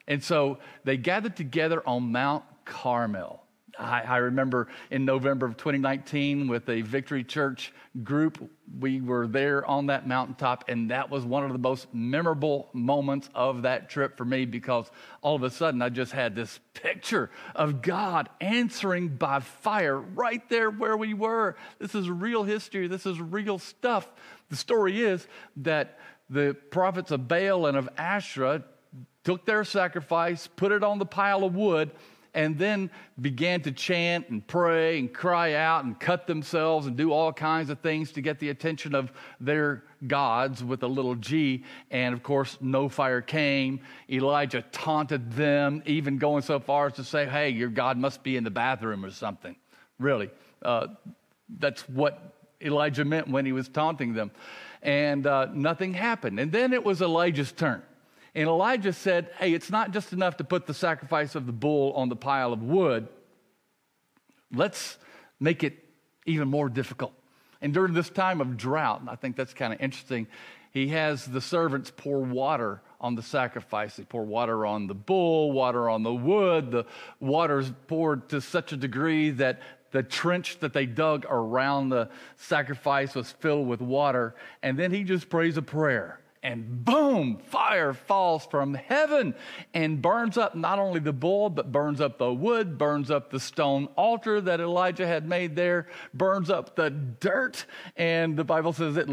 And 0.07 0.23
so 0.23 0.59
they 0.83 0.95
gathered 0.95 1.35
together 1.35 1.81
on 1.87 2.11
Mount 2.11 2.43
Carmel. 2.65 3.43
I, 3.79 4.01
I, 4.01 4.17
remember 4.17 4.67
in 4.89 5.05
November 5.05 5.45
of 5.45 5.57
2019 5.57 6.47
with 6.47 6.67
a 6.69 6.81
Victory 6.81 7.23
Church 7.23 7.73
group, 8.03 8.49
we 8.79 9.01
were 9.01 9.27
there 9.27 9.65
on 9.65 9.87
that 9.87 10.07
mountaintop, 10.07 10.65
and 10.67 10.91
that 10.91 11.09
was 11.09 11.23
one 11.23 11.43
of 11.43 11.51
the 11.51 11.57
most 11.57 11.87
memorable 11.93 12.69
moments 12.73 13.29
of 13.35 13.63
that 13.63 13.89
trip 13.89 14.17
for 14.17 14.25
me 14.25 14.45
because 14.45 14.89
all 15.21 15.35
of 15.35 15.43
a 15.43 15.49
sudden 15.49 15.81
I 15.81 15.89
just 15.89 16.11
had 16.11 16.35
this 16.35 16.59
picture 16.73 17.29
of 17.55 17.81
God 17.81 18.29
answering 18.41 19.09
by 19.09 19.39
fire 19.39 19.99
right 19.99 20.47
there 20.49 20.69
where 20.69 20.97
we 20.97 21.13
were. 21.13 21.55
This 21.79 21.95
is 21.95 22.09
real 22.09 22.43
history, 22.43 22.87
this 22.87 23.05
is 23.05 23.19
real 23.19 23.59
stuff. 23.59 24.09
The 24.49 24.55
story 24.55 25.01
is 25.01 25.27
that 25.57 25.99
the 26.29 26.55
prophets 26.71 27.11
of 27.11 27.27
Baal 27.27 27.67
and 27.67 27.77
of 27.77 27.89
Asherah 27.97 28.63
took 29.23 29.45
their 29.45 29.63
sacrifice, 29.63 30.47
put 30.47 30.71
it 30.71 30.83
on 30.83 30.99
the 30.99 31.05
pile 31.05 31.43
of 31.43 31.55
wood, 31.55 31.91
and 32.37 32.55
then 32.59 32.91
began 33.19 33.61
to 33.61 33.71
chant 33.71 34.29
and 34.29 34.45
pray 34.45 34.99
and 34.99 35.11
cry 35.11 35.55
out 35.55 35.83
and 35.85 35.99
cut 35.99 36.27
themselves 36.27 36.85
and 36.85 36.95
do 36.95 37.11
all 37.11 37.33
kinds 37.33 37.71
of 37.71 37.79
things 37.79 38.11
to 38.11 38.21
get 38.21 38.37
the 38.37 38.49
attention 38.49 38.93
of 38.93 39.11
their 39.39 39.83
gods 40.05 40.63
with 40.63 40.83
a 40.83 40.87
little 40.87 41.15
g. 41.15 41.63
And 41.89 42.13
of 42.13 42.21
course, 42.21 42.59
no 42.61 42.89
fire 42.89 43.21
came. 43.21 43.79
Elijah 44.07 44.61
taunted 44.71 45.31
them, 45.31 45.81
even 45.87 46.19
going 46.19 46.43
so 46.43 46.59
far 46.59 46.85
as 46.85 46.93
to 46.93 47.03
say, 47.03 47.25
Hey, 47.25 47.49
your 47.49 47.69
God 47.69 47.97
must 47.97 48.21
be 48.21 48.37
in 48.37 48.43
the 48.43 48.51
bathroom 48.51 49.03
or 49.03 49.09
something. 49.09 49.55
Really, 49.97 50.29
uh, 50.61 50.89
that's 51.57 51.89
what 51.89 52.35
Elijah 52.61 53.03
meant 53.03 53.29
when 53.29 53.47
he 53.47 53.51
was 53.51 53.67
taunting 53.67 54.13
them. 54.13 54.29
And 54.83 55.25
uh, 55.25 55.47
nothing 55.51 55.95
happened. 55.95 56.39
And 56.39 56.51
then 56.51 56.71
it 56.71 56.85
was 56.85 57.01
Elijah's 57.01 57.51
turn. 57.51 57.81
And 58.37 58.47
Elijah 58.47 58.93
said, 58.93 59.31
Hey, 59.39 59.51
it's 59.53 59.71
not 59.71 59.89
just 59.89 60.13
enough 60.13 60.37
to 60.37 60.43
put 60.43 60.67
the 60.67 60.73
sacrifice 60.73 61.33
of 61.33 61.47
the 61.47 61.51
bull 61.51 61.93
on 61.93 62.07
the 62.07 62.15
pile 62.15 62.53
of 62.53 62.61
wood. 62.61 63.07
Let's 64.53 64.99
make 65.39 65.63
it 65.63 65.83
even 66.27 66.47
more 66.47 66.69
difficult. 66.69 67.13
And 67.61 67.73
during 67.73 67.95
this 67.95 68.11
time 68.11 68.39
of 68.39 68.55
drought, 68.55 69.01
I 69.07 69.15
think 69.15 69.37
that's 69.37 69.55
kind 69.55 69.73
of 69.73 69.81
interesting, 69.81 70.27
he 70.71 70.89
has 70.89 71.25
the 71.25 71.41
servants 71.41 71.91
pour 71.97 72.19
water 72.19 72.79
on 73.01 73.15
the 73.15 73.23
sacrifice. 73.23 73.95
They 73.95 74.03
pour 74.03 74.23
water 74.23 74.67
on 74.67 74.85
the 74.85 74.93
bull, 74.93 75.51
water 75.51 75.89
on 75.89 76.03
the 76.03 76.13
wood. 76.13 76.69
The 76.69 76.85
water's 77.19 77.71
poured 77.87 78.29
to 78.29 78.39
such 78.39 78.71
a 78.71 78.77
degree 78.77 79.31
that 79.31 79.61
the 79.89 80.03
trench 80.03 80.59
that 80.59 80.73
they 80.73 80.85
dug 80.85 81.25
around 81.27 81.89
the 81.89 82.11
sacrifice 82.35 83.15
was 83.15 83.31
filled 83.31 83.67
with 83.67 83.81
water. 83.81 84.35
And 84.61 84.77
then 84.77 84.91
he 84.91 85.03
just 85.03 85.27
prays 85.27 85.57
a 85.57 85.63
prayer 85.63 86.19
and 86.47 86.85
boom, 86.85 87.39
fire 87.49 87.93
falls 87.93 88.45
from 88.45 88.73
heaven 88.73 89.35
and 89.73 90.01
burns 90.01 90.37
up 90.37 90.55
not 90.55 90.79
only 90.79 91.01
the 91.01 91.11
bull, 91.11 91.49
but 91.49 91.73
burns 91.73 91.99
up 91.99 92.17
the 92.17 92.31
wood, 92.31 92.77
burns 92.77 93.11
up 93.11 93.29
the 93.29 93.39
stone 93.39 93.89
altar 93.97 94.39
that 94.39 94.61
Elijah 94.61 95.05
had 95.05 95.27
made 95.27 95.57
there, 95.57 95.87
burns 96.13 96.49
up 96.49 96.77
the 96.77 96.89
dirt, 96.89 97.65
and 97.97 98.37
the 98.37 98.45
Bible 98.45 98.71
says 98.71 98.95
it 98.95 99.09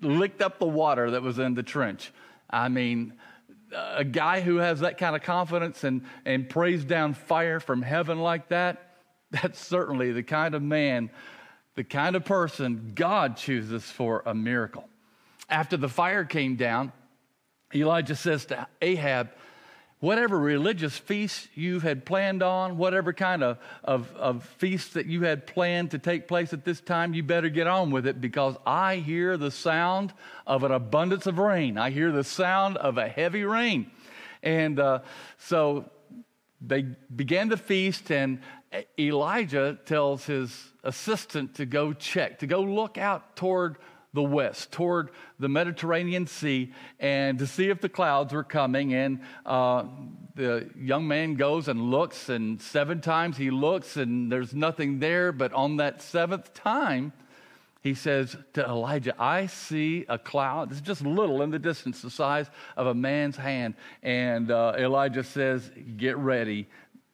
licked 0.00 0.42
up 0.42 0.58
the 0.58 0.66
water 0.66 1.12
that 1.12 1.22
was 1.22 1.38
in 1.38 1.54
the 1.54 1.62
trench. 1.62 2.10
I 2.50 2.68
mean, 2.68 3.12
a 3.72 4.04
guy 4.04 4.40
who 4.40 4.56
has 4.56 4.80
that 4.80 4.98
kind 4.98 5.14
of 5.14 5.22
confidence 5.22 5.84
and, 5.84 6.02
and 6.24 6.48
prays 6.48 6.84
down 6.84 7.14
fire 7.14 7.60
from 7.60 7.82
heaven 7.82 8.18
like 8.18 8.48
that, 8.48 8.96
that's 9.30 9.64
certainly 9.64 10.10
the 10.10 10.24
kind 10.24 10.56
of 10.56 10.62
man, 10.62 11.10
the 11.76 11.84
kind 11.84 12.16
of 12.16 12.24
person 12.24 12.90
God 12.92 13.36
chooses 13.36 13.84
for 13.84 14.24
a 14.26 14.34
miracle 14.34 14.88
after 15.52 15.76
the 15.76 15.88
fire 15.88 16.24
came 16.24 16.56
down, 16.56 16.92
Elijah 17.74 18.16
says 18.16 18.46
to 18.46 18.66
Ahab, 18.80 19.30
Whatever 20.00 20.36
religious 20.36 20.98
feast 20.98 21.46
you 21.54 21.78
had 21.78 22.04
planned 22.04 22.42
on, 22.42 22.76
whatever 22.76 23.12
kind 23.12 23.44
of, 23.44 23.58
of, 23.84 24.12
of 24.16 24.42
feast 24.42 24.94
that 24.94 25.06
you 25.06 25.22
had 25.22 25.46
planned 25.46 25.92
to 25.92 25.98
take 26.00 26.26
place 26.26 26.52
at 26.52 26.64
this 26.64 26.80
time, 26.80 27.14
you 27.14 27.22
better 27.22 27.48
get 27.48 27.68
on 27.68 27.92
with 27.92 28.04
it 28.08 28.20
because 28.20 28.56
I 28.66 28.96
hear 28.96 29.36
the 29.36 29.52
sound 29.52 30.12
of 30.44 30.64
an 30.64 30.72
abundance 30.72 31.26
of 31.26 31.38
rain. 31.38 31.78
I 31.78 31.90
hear 31.90 32.10
the 32.10 32.24
sound 32.24 32.78
of 32.78 32.98
a 32.98 33.06
heavy 33.06 33.44
rain. 33.44 33.92
And 34.42 34.80
uh, 34.80 35.02
so 35.38 35.88
they 36.60 36.82
began 37.14 37.48
the 37.48 37.56
feast, 37.56 38.10
and 38.10 38.40
Elijah 38.98 39.78
tells 39.86 40.26
his 40.26 40.72
assistant 40.82 41.54
to 41.54 41.64
go 41.64 41.92
check, 41.92 42.40
to 42.40 42.48
go 42.48 42.62
look 42.62 42.98
out 42.98 43.36
toward 43.36 43.76
the 44.14 44.22
west, 44.22 44.72
toward 44.72 45.10
the 45.38 45.48
Mediterranean 45.48 46.26
Sea, 46.26 46.72
and 47.00 47.38
to 47.38 47.46
see 47.46 47.70
if 47.70 47.80
the 47.80 47.88
clouds 47.88 48.32
were 48.32 48.44
coming. 48.44 48.92
And 48.92 49.20
uh, 49.46 49.84
the 50.34 50.68
young 50.76 51.08
man 51.08 51.34
goes 51.34 51.68
and 51.68 51.90
looks, 51.90 52.28
and 52.28 52.60
seven 52.60 53.00
times 53.00 53.36
he 53.36 53.50
looks, 53.50 53.96
and 53.96 54.30
there's 54.30 54.54
nothing 54.54 54.98
there. 54.98 55.32
But 55.32 55.52
on 55.54 55.78
that 55.78 56.02
seventh 56.02 56.52
time, 56.52 57.12
he 57.82 57.94
says 57.94 58.36
to 58.52 58.64
Elijah, 58.64 59.14
I 59.18 59.46
see 59.46 60.04
a 60.08 60.18
cloud. 60.18 60.70
It's 60.70 60.80
just 60.80 61.02
little 61.02 61.42
in 61.42 61.50
the 61.50 61.58
distance, 61.58 62.02
the 62.02 62.10
size 62.10 62.48
of 62.76 62.86
a 62.86 62.94
man's 62.94 63.36
hand. 63.36 63.74
And 64.02 64.50
uh, 64.50 64.74
Elijah 64.78 65.24
says, 65.24 65.70
Get 65.96 66.16
ready. 66.16 66.68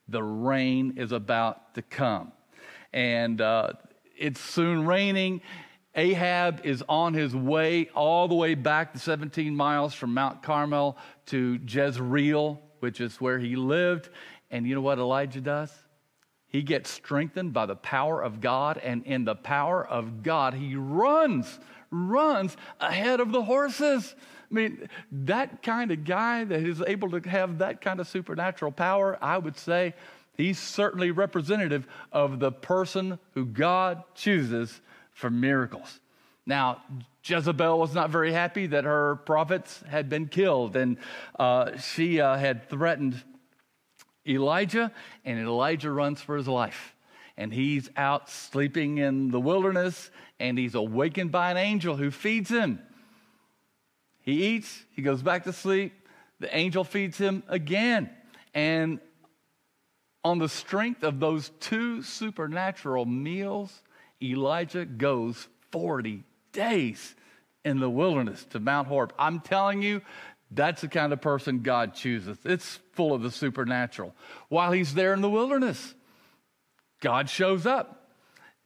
The 0.08 0.22
rain 0.22 0.94
is 0.96 1.12
about 1.12 1.74
to 1.74 1.82
come. 1.82 2.32
And 2.92 3.40
uh, 3.40 3.74
it's 4.16 4.40
soon 4.40 4.84
raining 4.84 5.42
Ahab 5.98 6.60
is 6.62 6.84
on 6.88 7.12
his 7.12 7.34
way 7.34 7.90
all 7.92 8.28
the 8.28 8.34
way 8.36 8.54
back 8.54 8.92
the 8.92 9.00
17 9.00 9.54
miles 9.54 9.94
from 9.94 10.14
Mount 10.14 10.44
Carmel 10.44 10.96
to 11.26 11.58
Jezreel, 11.66 12.62
which 12.78 13.00
is 13.00 13.20
where 13.20 13.40
he 13.40 13.56
lived. 13.56 14.08
And 14.48 14.64
you 14.64 14.76
know 14.76 14.80
what 14.80 14.98
Elijah 14.98 15.40
does? 15.40 15.72
He 16.46 16.62
gets 16.62 16.88
strengthened 16.88 17.52
by 17.52 17.66
the 17.66 17.74
power 17.74 18.22
of 18.22 18.40
God, 18.40 18.78
and 18.78 19.04
in 19.06 19.24
the 19.24 19.34
power 19.34 19.84
of 19.84 20.22
God, 20.22 20.54
he 20.54 20.76
runs, 20.76 21.58
runs 21.90 22.56
ahead 22.78 23.18
of 23.18 23.32
the 23.32 23.42
horses. 23.42 24.14
I 24.50 24.54
mean, 24.54 24.88
that 25.10 25.64
kind 25.64 25.90
of 25.90 26.04
guy 26.04 26.44
that 26.44 26.60
is 26.60 26.80
able 26.80 27.10
to 27.10 27.28
have 27.28 27.58
that 27.58 27.80
kind 27.80 27.98
of 27.98 28.06
supernatural 28.06 28.70
power, 28.70 29.18
I 29.20 29.36
would 29.36 29.58
say 29.58 29.94
he's 30.36 30.60
certainly 30.60 31.10
representative 31.10 31.88
of 32.12 32.38
the 32.38 32.52
person 32.52 33.18
who 33.34 33.44
God 33.44 34.04
chooses 34.14 34.80
for 35.18 35.30
miracles. 35.30 35.98
Now, 36.46 36.80
Jezebel 37.24 37.78
was 37.78 37.92
not 37.92 38.08
very 38.10 38.32
happy 38.32 38.68
that 38.68 38.84
her 38.84 39.16
prophets 39.16 39.82
had 39.88 40.08
been 40.08 40.28
killed, 40.28 40.76
and 40.76 40.96
uh, 41.38 41.76
she 41.76 42.20
uh, 42.20 42.36
had 42.36 42.68
threatened 42.70 43.20
Elijah, 44.26 44.92
and 45.24 45.38
Elijah 45.40 45.90
runs 45.90 46.20
for 46.20 46.36
his 46.36 46.46
life. 46.46 46.94
And 47.36 47.52
he's 47.52 47.90
out 47.96 48.30
sleeping 48.30 48.98
in 48.98 49.30
the 49.30 49.40
wilderness, 49.40 50.10
and 50.38 50.56
he's 50.56 50.76
awakened 50.76 51.32
by 51.32 51.50
an 51.50 51.56
angel 51.56 51.96
who 51.96 52.12
feeds 52.12 52.48
him. 52.48 52.78
He 54.22 54.54
eats, 54.54 54.84
he 54.94 55.02
goes 55.02 55.20
back 55.20 55.44
to 55.44 55.52
sleep, 55.52 55.92
the 56.38 56.56
angel 56.56 56.84
feeds 56.84 57.18
him 57.18 57.42
again. 57.48 58.08
And 58.54 59.00
on 60.22 60.38
the 60.38 60.48
strength 60.48 61.02
of 61.02 61.18
those 61.18 61.50
two 61.58 62.02
supernatural 62.04 63.04
meals, 63.04 63.82
Elijah 64.22 64.84
goes 64.84 65.48
40 65.70 66.24
days 66.52 67.14
in 67.64 67.80
the 67.80 67.90
wilderness 67.90 68.44
to 68.50 68.60
Mount 68.60 68.88
Horeb. 68.88 69.12
I'm 69.18 69.40
telling 69.40 69.82
you, 69.82 70.02
that's 70.50 70.80
the 70.80 70.88
kind 70.88 71.12
of 71.12 71.20
person 71.20 71.60
God 71.60 71.94
chooses. 71.94 72.38
It's 72.44 72.78
full 72.92 73.12
of 73.12 73.22
the 73.22 73.30
supernatural. 73.30 74.14
While 74.48 74.72
he's 74.72 74.94
there 74.94 75.12
in 75.12 75.20
the 75.20 75.30
wilderness, 75.30 75.94
God 77.00 77.28
shows 77.28 77.66
up. 77.66 78.08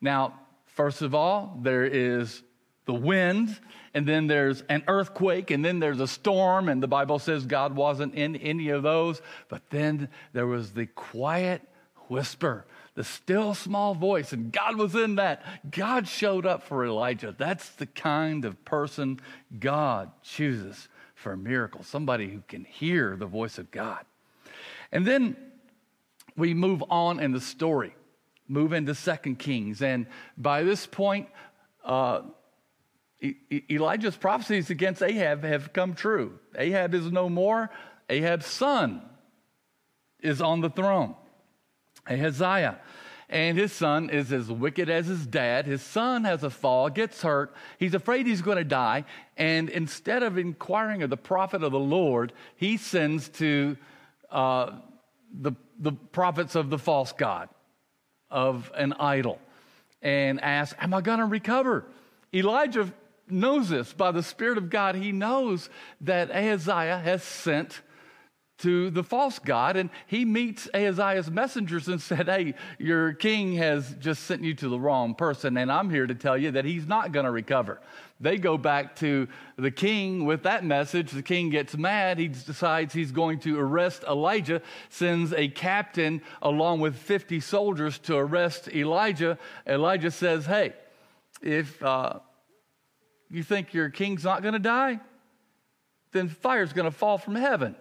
Now, 0.00 0.38
first 0.66 1.02
of 1.02 1.14
all, 1.14 1.58
there 1.62 1.84
is 1.84 2.42
the 2.86 2.94
wind, 2.94 3.58
and 3.94 4.06
then 4.06 4.26
there's 4.26 4.62
an 4.62 4.84
earthquake, 4.88 5.50
and 5.50 5.64
then 5.64 5.80
there's 5.80 6.00
a 6.00 6.08
storm, 6.08 6.68
and 6.68 6.82
the 6.82 6.88
Bible 6.88 7.18
says 7.18 7.46
God 7.46 7.74
wasn't 7.74 8.14
in 8.14 8.36
any 8.36 8.70
of 8.70 8.82
those. 8.82 9.20
But 9.48 9.62
then 9.70 10.08
there 10.32 10.46
was 10.46 10.72
the 10.72 10.86
quiet 10.86 11.62
whisper 12.08 12.66
the 12.94 13.04
still 13.04 13.54
small 13.54 13.94
voice, 13.94 14.32
and 14.32 14.52
God 14.52 14.76
was 14.76 14.94
in 14.94 15.14
that. 15.16 15.42
God 15.70 16.06
showed 16.06 16.44
up 16.44 16.62
for 16.62 16.84
Elijah. 16.84 17.34
That's 17.36 17.68
the 17.70 17.86
kind 17.86 18.44
of 18.44 18.62
person 18.64 19.20
God 19.58 20.10
chooses 20.22 20.88
for 21.14 21.32
a 21.32 21.36
miracle, 21.36 21.82
somebody 21.82 22.28
who 22.28 22.42
can 22.48 22.64
hear 22.64 23.16
the 23.16 23.26
voice 23.26 23.58
of 23.58 23.70
God. 23.70 24.04
And 24.90 25.06
then 25.06 25.36
we 26.36 26.52
move 26.52 26.84
on 26.90 27.20
in 27.20 27.32
the 27.32 27.40
story, 27.40 27.94
move 28.46 28.72
into 28.72 28.94
Second 28.94 29.38
Kings, 29.38 29.80
and 29.80 30.06
by 30.36 30.62
this 30.62 30.86
point, 30.86 31.28
uh, 31.84 32.22
Elijah's 33.70 34.16
prophecies 34.16 34.68
against 34.68 35.02
Ahab 35.02 35.44
have 35.44 35.72
come 35.72 35.94
true. 35.94 36.38
Ahab 36.56 36.92
is 36.92 37.10
no 37.12 37.28
more. 37.28 37.70
Ahab's 38.10 38.46
son 38.46 39.00
is 40.20 40.42
on 40.42 40.60
the 40.60 40.70
throne. 40.70 41.14
Ahaziah. 42.06 42.78
And 43.28 43.56
his 43.56 43.72
son 43.72 44.10
is 44.10 44.30
as 44.30 44.50
wicked 44.50 44.90
as 44.90 45.06
his 45.06 45.26
dad. 45.26 45.64
His 45.64 45.80
son 45.80 46.24
has 46.24 46.44
a 46.44 46.50
fall, 46.50 46.90
gets 46.90 47.22
hurt. 47.22 47.54
He's 47.78 47.94
afraid 47.94 48.26
he's 48.26 48.42
going 48.42 48.58
to 48.58 48.64
die. 48.64 49.04
And 49.38 49.70
instead 49.70 50.22
of 50.22 50.36
inquiring 50.36 51.02
of 51.02 51.08
the 51.08 51.16
prophet 51.16 51.62
of 51.62 51.72
the 51.72 51.78
Lord, 51.78 52.34
he 52.56 52.76
sends 52.76 53.30
to 53.30 53.78
uh, 54.30 54.72
the, 55.32 55.52
the 55.78 55.92
prophets 55.92 56.54
of 56.54 56.68
the 56.68 56.78
false 56.78 57.12
God 57.12 57.48
of 58.30 58.70
an 58.74 58.92
idol 58.94 59.38
and 60.02 60.38
asks, 60.42 60.76
Am 60.78 60.92
I 60.92 61.00
going 61.00 61.20
to 61.20 61.24
recover? 61.24 61.86
Elijah 62.34 62.92
knows 63.28 63.70
this 63.70 63.92
by 63.92 64.10
the 64.10 64.22
Spirit 64.22 64.58
of 64.58 64.68
God. 64.68 64.94
He 64.94 65.12
knows 65.12 65.70
that 66.02 66.30
Ahaziah 66.30 66.98
has 66.98 67.22
sent 67.22 67.80
to 68.62 68.90
the 68.90 69.02
false 69.02 69.40
God, 69.40 69.76
and 69.76 69.90
he 70.06 70.24
meets 70.24 70.68
Ahaziah's 70.72 71.30
messengers 71.30 71.88
and 71.88 72.00
said, 72.00 72.28
Hey, 72.28 72.54
your 72.78 73.12
king 73.12 73.54
has 73.54 73.94
just 73.98 74.22
sent 74.22 74.42
you 74.42 74.54
to 74.54 74.68
the 74.68 74.78
wrong 74.78 75.14
person, 75.14 75.56
and 75.56 75.70
I'm 75.70 75.90
here 75.90 76.06
to 76.06 76.14
tell 76.14 76.38
you 76.38 76.52
that 76.52 76.64
he's 76.64 76.86
not 76.86 77.10
going 77.10 77.26
to 77.26 77.32
recover. 77.32 77.80
They 78.20 78.38
go 78.38 78.56
back 78.56 78.94
to 78.96 79.26
the 79.56 79.72
king 79.72 80.26
with 80.26 80.44
that 80.44 80.64
message. 80.64 81.10
The 81.10 81.24
king 81.24 81.50
gets 81.50 81.76
mad. 81.76 82.18
He 82.18 82.28
decides 82.28 82.94
he's 82.94 83.10
going 83.10 83.40
to 83.40 83.58
arrest 83.58 84.04
Elijah, 84.04 84.62
sends 84.90 85.32
a 85.32 85.48
captain 85.48 86.22
along 86.40 86.78
with 86.78 86.94
50 86.94 87.40
soldiers 87.40 87.98
to 88.00 88.16
arrest 88.16 88.68
Elijah. 88.68 89.38
Elijah 89.66 90.12
says, 90.12 90.46
Hey, 90.46 90.72
if 91.42 91.82
uh, 91.82 92.20
you 93.28 93.42
think 93.42 93.74
your 93.74 93.90
king's 93.90 94.22
not 94.22 94.42
going 94.42 94.54
to 94.54 94.60
die, 94.60 95.00
then 96.12 96.28
fire's 96.28 96.72
going 96.72 96.84
to 96.84 96.96
fall 96.96 97.18
from 97.18 97.34
heaven 97.34 97.74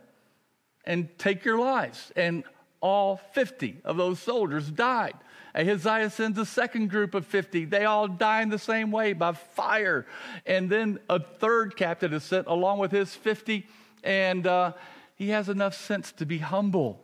and 0.85 1.09
take 1.17 1.45
your 1.45 1.59
lives. 1.59 2.11
And 2.15 2.43
all 2.81 3.17
50 3.33 3.81
of 3.83 3.97
those 3.97 4.19
soldiers 4.19 4.69
died. 4.69 5.13
Ahaziah 5.53 6.09
sends 6.09 6.37
a 6.37 6.45
second 6.45 6.89
group 6.89 7.13
of 7.13 7.25
50. 7.25 7.65
They 7.65 7.85
all 7.85 8.07
die 8.07 8.41
in 8.41 8.49
the 8.49 8.59
same 8.59 8.91
way 8.91 9.13
by 9.13 9.33
fire. 9.33 10.05
And 10.45 10.69
then 10.69 10.99
a 11.09 11.19
third 11.19 11.75
captain 11.75 12.13
is 12.13 12.23
sent 12.23 12.47
along 12.47 12.79
with 12.79 12.91
his 12.91 13.13
50, 13.13 13.67
and 14.03 14.47
uh, 14.47 14.73
he 15.15 15.29
has 15.29 15.49
enough 15.49 15.75
sense 15.75 16.11
to 16.13 16.25
be 16.25 16.37
humble 16.37 17.03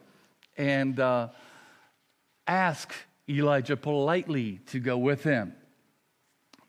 and 0.55 0.99
uh, 0.99 1.29
ask 2.47 2.93
Elijah 3.29 3.77
politely 3.77 4.61
to 4.67 4.79
go 4.79 4.97
with 4.97 5.23
him. 5.23 5.53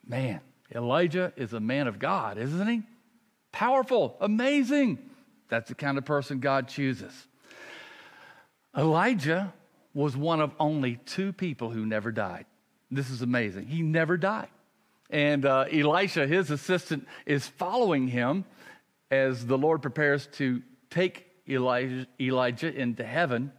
Man, 0.04 0.40
Elijah 0.74 1.32
is 1.36 1.52
a 1.52 1.60
man 1.60 1.86
of 1.86 1.98
God, 1.98 2.38
isn't 2.38 2.68
he? 2.68 2.82
Powerful, 3.52 4.16
amazing. 4.20 5.07
That's 5.48 5.68
the 5.68 5.74
kind 5.74 5.98
of 5.98 6.04
person 6.04 6.40
God 6.40 6.68
chooses. 6.68 7.12
Elijah 8.76 9.52
was 9.94 10.16
one 10.16 10.40
of 10.40 10.52
only 10.60 10.96
two 11.06 11.32
people 11.32 11.70
who 11.70 11.84
never 11.84 12.12
died. 12.12 12.46
This 12.90 13.10
is 13.10 13.22
amazing. 13.22 13.66
He 13.66 13.82
never 13.82 14.16
died. 14.16 14.48
And 15.10 15.44
uh, 15.44 15.64
Elisha, 15.72 16.26
his 16.26 16.50
assistant, 16.50 17.06
is 17.26 17.46
following 17.46 18.08
him 18.08 18.44
as 19.10 19.46
the 19.46 19.56
Lord 19.56 19.82
prepares 19.82 20.26
to 20.34 20.62
take 20.90 21.26
Elijah, 21.48 22.06
Elijah 22.20 22.72
into 22.72 23.04
heaven. 23.04 23.52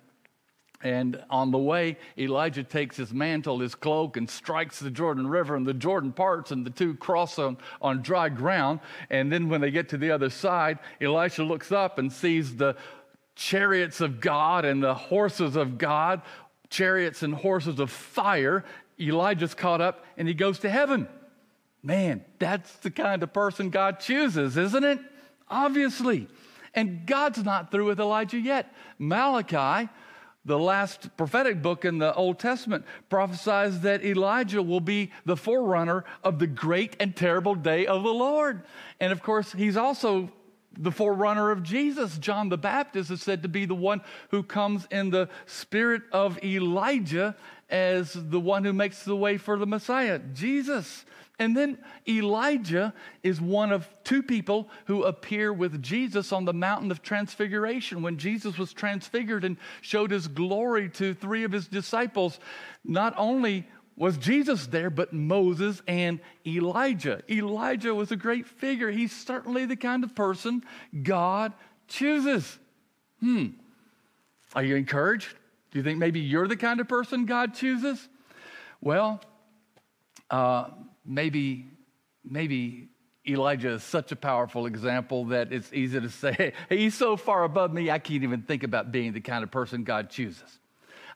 And 0.81 1.21
on 1.29 1.51
the 1.51 1.57
way, 1.57 1.97
Elijah 2.17 2.63
takes 2.63 2.95
his 2.95 3.13
mantle, 3.13 3.59
his 3.59 3.75
cloak, 3.75 4.15
and 4.15 4.29
strikes 4.29 4.79
the 4.79 4.89
Jordan 4.89 5.27
River, 5.27 5.55
and 5.55 5.67
the 5.67 5.73
Jordan 5.73 6.13
parts, 6.13 6.51
and 6.51 6.65
the 6.65 6.69
two 6.69 6.93
cross 6.95 7.37
on, 7.37 7.57
on 7.81 8.01
dry 8.01 8.29
ground. 8.29 8.79
And 9.09 9.29
then 9.29 9.49
when 9.49 9.59
they 9.59 9.71
get 9.71 9.89
to 9.89 9.97
the 9.97 10.11
other 10.11 10.29
side, 10.29 10.79
Elisha 11.01 11.43
looks 11.43 11.73
up 11.73 11.99
and 11.99 12.11
sees 12.11 12.55
the 12.55 12.77
chariots 13.35 13.99
of 13.99 14.21
God 14.21 14.63
and 14.63 14.81
the 14.81 14.93
horses 14.93 15.57
of 15.57 15.77
God, 15.77 16.21
chariots 16.69 17.23
and 17.23 17.33
horses 17.33 17.79
of 17.79 17.91
fire. 17.91 18.63
Elijah's 18.99 19.53
caught 19.53 19.81
up 19.81 20.05
and 20.17 20.27
he 20.27 20.33
goes 20.33 20.59
to 20.59 20.69
heaven. 20.69 21.07
Man, 21.81 22.23
that's 22.37 22.71
the 22.77 22.91
kind 22.91 23.23
of 23.23 23.33
person 23.33 23.69
God 23.69 23.99
chooses, 23.99 24.57
isn't 24.57 24.83
it? 24.83 24.99
Obviously. 25.49 26.27
And 26.75 27.05
God's 27.05 27.43
not 27.43 27.71
through 27.71 27.85
with 27.87 27.99
Elijah 27.99 28.39
yet. 28.39 28.73
Malachi 28.97 29.89
the 30.45 30.57
last 30.57 31.15
prophetic 31.17 31.61
book 31.61 31.85
in 31.85 31.97
the 31.97 32.13
Old 32.13 32.39
Testament 32.39 32.85
prophesies 33.09 33.81
that 33.81 34.03
Elijah 34.03 34.63
will 34.63 34.79
be 34.79 35.11
the 35.25 35.35
forerunner 35.35 36.05
of 36.23 36.39
the 36.39 36.47
great 36.47 36.95
and 36.99 37.15
terrible 37.15 37.55
day 37.55 37.85
of 37.85 38.03
the 38.03 38.13
Lord. 38.13 38.63
And 38.99 39.11
of 39.11 39.21
course, 39.21 39.51
he's 39.51 39.77
also 39.77 40.31
the 40.77 40.91
forerunner 40.91 41.51
of 41.51 41.63
Jesus. 41.63 42.17
John 42.17 42.49
the 42.49 42.57
Baptist 42.57 43.11
is 43.11 43.21
said 43.21 43.43
to 43.43 43.49
be 43.49 43.65
the 43.65 43.75
one 43.75 44.01
who 44.29 44.43
comes 44.43 44.87
in 44.91 45.09
the 45.09 45.29
spirit 45.45 46.03
of 46.11 46.41
Elijah 46.43 47.35
as 47.69 48.13
the 48.13 48.39
one 48.39 48.63
who 48.63 48.73
makes 48.73 49.03
the 49.03 49.15
way 49.15 49.37
for 49.37 49.57
the 49.57 49.67
Messiah, 49.67 50.19
Jesus. 50.19 51.05
And 51.39 51.55
then 51.55 51.77
Elijah 52.07 52.93
is 53.23 53.39
one 53.39 53.71
of 53.71 53.87
two 54.03 54.21
people 54.21 54.69
who 54.85 55.03
appear 55.03 55.53
with 55.53 55.81
Jesus 55.81 56.33
on 56.33 56.43
the 56.43 56.53
mountain 56.53 56.91
of 56.91 57.01
transfiguration. 57.01 58.01
When 58.01 58.17
Jesus 58.17 58.57
was 58.57 58.73
transfigured 58.73 59.45
and 59.45 59.55
showed 59.81 60.11
his 60.11 60.27
glory 60.27 60.89
to 60.89 61.13
three 61.13 61.45
of 61.45 61.53
his 61.53 61.67
disciples, 61.67 62.39
not 62.83 63.13
only 63.17 63.65
was 63.95 64.17
Jesus 64.17 64.67
there, 64.67 64.89
but 64.89 65.13
Moses 65.13 65.81
and 65.87 66.19
Elijah. 66.45 67.21
Elijah 67.29 67.95
was 67.95 68.11
a 68.11 68.15
great 68.15 68.45
figure. 68.45 68.91
He's 68.91 69.11
certainly 69.11 69.65
the 69.65 69.75
kind 69.75 70.03
of 70.03 70.13
person 70.15 70.63
God 71.03 71.53
chooses. 71.87 72.59
Hmm. 73.21 73.47
Are 74.55 74.63
you 74.63 74.75
encouraged? 74.75 75.35
Do 75.71 75.79
you 75.79 75.83
think 75.83 75.99
maybe 75.99 76.19
you're 76.19 76.47
the 76.47 76.57
kind 76.57 76.79
of 76.79 76.87
person 76.87 77.25
God 77.25 77.53
chooses? 77.53 78.07
Well, 78.81 79.21
uh, 80.31 80.69
maybe, 81.09 81.67
maybe 82.23 82.89
Elijah 83.27 83.71
is 83.71 83.83
such 83.83 84.11
a 84.11 84.15
powerful 84.15 84.65
example 84.65 85.25
that 85.25 85.51
it's 85.51 85.73
easy 85.73 85.99
to 85.99 86.09
say, 86.09 86.53
hey, 86.69 86.77
he's 86.77 86.95
so 86.95 87.17
far 87.17 87.43
above 87.43 87.73
me, 87.73 87.91
I 87.91 87.99
can't 87.99 88.23
even 88.23 88.43
think 88.43 88.63
about 88.63 88.91
being 88.91 89.11
the 89.11 89.21
kind 89.21 89.43
of 89.43 89.51
person 89.51 89.83
God 89.83 90.09
chooses. 90.09 90.59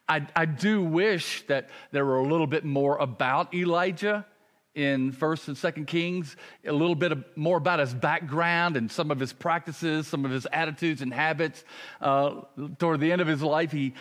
I, 0.06 0.26
I 0.36 0.44
do 0.44 0.82
wish 0.82 1.46
that 1.46 1.70
there 1.92 2.04
were 2.04 2.18
a 2.18 2.26
little 2.26 2.46
bit 2.46 2.64
more 2.64 2.98
about 2.98 3.54
Elijah 3.54 4.26
in 4.74 5.12
First 5.12 5.48
and 5.48 5.56
Second 5.56 5.86
Kings, 5.86 6.36
a 6.66 6.72
little 6.72 6.96
bit 6.96 7.36
more 7.36 7.56
about 7.56 7.78
his 7.78 7.94
background 7.94 8.76
and 8.76 8.90
some 8.90 9.10
of 9.10 9.20
his 9.20 9.32
practices, 9.32 10.06
some 10.06 10.24
of 10.24 10.30
his 10.30 10.46
attitudes 10.52 11.00
and 11.00 11.14
habits. 11.14 11.64
Uh, 12.00 12.42
toward 12.78 13.00
the 13.00 13.12
end 13.12 13.22
of 13.22 13.28
his 13.28 13.40
life, 13.40 13.70
he 13.70 13.94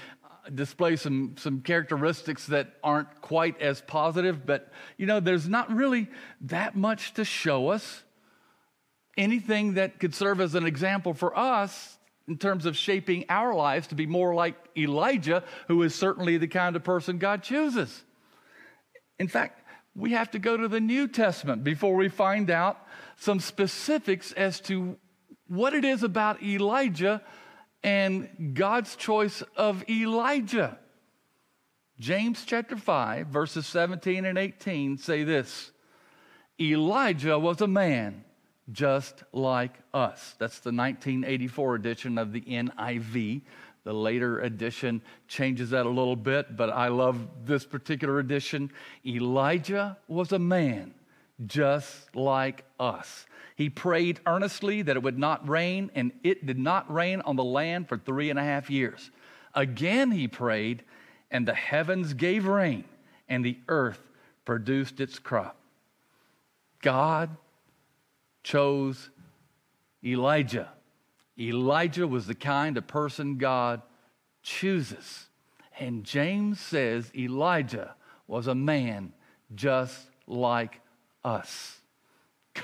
displays 0.53 1.01
some 1.01 1.36
some 1.38 1.62
characteristics 1.62 2.47
that 2.47 2.73
aren't 2.84 3.21
quite 3.21 3.62
as 3.62 3.82
positive. 3.82 4.45
But 4.45 4.71
you 4.97 5.06
know, 5.06 5.19
there's 5.19 5.47
not 5.47 5.71
really 5.73 6.10
that 6.41 6.75
much 6.75 7.13
to 7.15 7.25
show 7.25 7.69
us. 7.69 8.03
Anything 9.15 9.75
that 9.75 9.99
could 9.99 10.15
serve 10.15 10.41
as 10.41 10.56
an 10.56 10.65
example 10.65 11.13
for 11.13 11.38
us 11.38 11.97
in 12.27 12.38
terms 12.38 12.65
of 12.65 12.75
shaping 12.75 13.25
our 13.29 13.53
lives 13.53 13.88
to 13.88 13.95
be 13.95 14.06
more 14.06 14.34
like 14.34 14.56
Elijah, 14.77 15.43
who 15.67 15.84
is 15.84 15.93
certainly 15.93 16.38
the 16.38 16.47
kind 16.47 16.75
of 16.75 16.84
person 16.84 17.17
God 17.17 17.43
chooses. 17.43 18.03
In 19.19 19.27
fact, 19.27 19.62
we 19.95 20.13
have 20.13 20.32
to 20.32 20.39
go 20.39 20.58
to 20.58 20.67
the 20.67 20.79
New 20.79 21.08
Testament 21.08 21.63
before 21.63 21.95
we 21.95 22.10
find 22.10 22.49
out 22.49 22.79
some 23.17 23.39
specifics 23.39 24.32
as 24.32 24.60
to 24.62 24.97
what 25.47 25.73
it 25.73 25.86
is 25.86 26.01
about 26.01 26.41
Elijah 26.41 27.21
and 27.84 28.54
God's 28.54 28.96
choice 28.96 29.43
of 29.56 29.88
Elijah. 29.89 30.78
James 32.00 32.43
chapter 32.46 32.76
5, 32.76 33.28
verses 33.28 33.67
17 33.67 34.26
and 34.26 34.38
18 34.38 34.98
say 34.98 35.24
this 35.24 35.72
Elijah 36.60 37.38
was 37.38 37.62
a 37.62 37.67
man 37.67 38.24
just 38.72 39.24
like 39.32 39.78
us. 39.93 40.36
That's 40.39 40.60
the 40.60 40.72
1984 40.72 41.76
edition 41.76 42.17
of 42.17 42.32
the 42.32 42.41
NIV. 42.41 43.41
The 43.84 43.93
later 43.93 44.39
edition 44.39 45.02
changes 45.28 45.72
that 45.72 45.86
a 45.86 45.89
little 45.89 46.15
bit, 46.15 46.56
but 46.56 46.69
I 46.69 46.88
love 46.88 47.28
this 47.46 47.65
particular 47.65 48.19
edition. 48.19 48.72
Elijah 49.06 49.98
was 50.08 50.32
a 50.32 50.39
man 50.39 50.93
just 51.47 52.15
like 52.15 52.65
us. 52.79 53.25
He 53.56 53.69
prayed 53.69 54.19
earnestly 54.25 54.82
that 54.82 54.95
it 54.95 55.03
would 55.03 55.19
not 55.19 55.47
rain, 55.47 55.91
and 55.95 56.12
it 56.23 56.45
did 56.45 56.58
not 56.58 56.91
rain 56.91 57.21
on 57.21 57.36
the 57.36 57.43
land 57.43 57.88
for 57.88 57.97
three 57.97 58.29
and 58.29 58.39
a 58.39 58.43
half 58.43 58.69
years. 58.69 59.12
Again, 59.53 60.12
he 60.12 60.27
prayed, 60.27 60.84
and 61.29 61.47
the 61.47 61.53
heavens 61.53 62.13
gave 62.13 62.45
rain, 62.45 62.86
and 63.29 63.45
the 63.45 63.58
earth 63.67 64.01
produced 64.45 64.99
its 64.99 65.19
crop. 65.19 65.56
God 66.82 67.29
chose 68.43 69.10
Elijah. 70.03 70.69
Elijah 71.39 72.08
was 72.08 72.27
the 72.27 72.36
kind 72.36 72.77
of 72.77 72.88
person 72.88 73.38
God 73.38 73.82
chooses. 74.41 75.27
And 75.79 76.03
James 76.03 76.60
says 76.60 77.12
Elijah 77.15 77.95
was 78.27 78.47
a 78.47 78.56
man 78.56 79.13
just 79.56 80.08
like 80.27 80.82
us. 81.23 81.79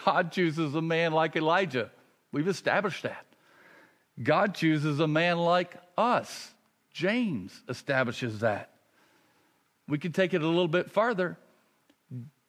God 0.05 0.31
chooses 0.31 0.75
a 0.75 0.81
man 0.81 1.13
like 1.13 1.35
Elijah. 1.35 1.91
We've 2.31 2.47
established 2.47 3.03
that. 3.03 3.25
God 4.21 4.53
chooses 4.53 4.99
a 4.99 5.07
man 5.07 5.37
like 5.37 5.75
us. 5.97 6.53
James 6.91 7.61
establishes 7.69 8.39
that. 8.41 8.71
We 9.87 9.97
can 9.97 10.11
take 10.11 10.33
it 10.33 10.41
a 10.41 10.47
little 10.47 10.67
bit 10.67 10.91
further. 10.91 11.37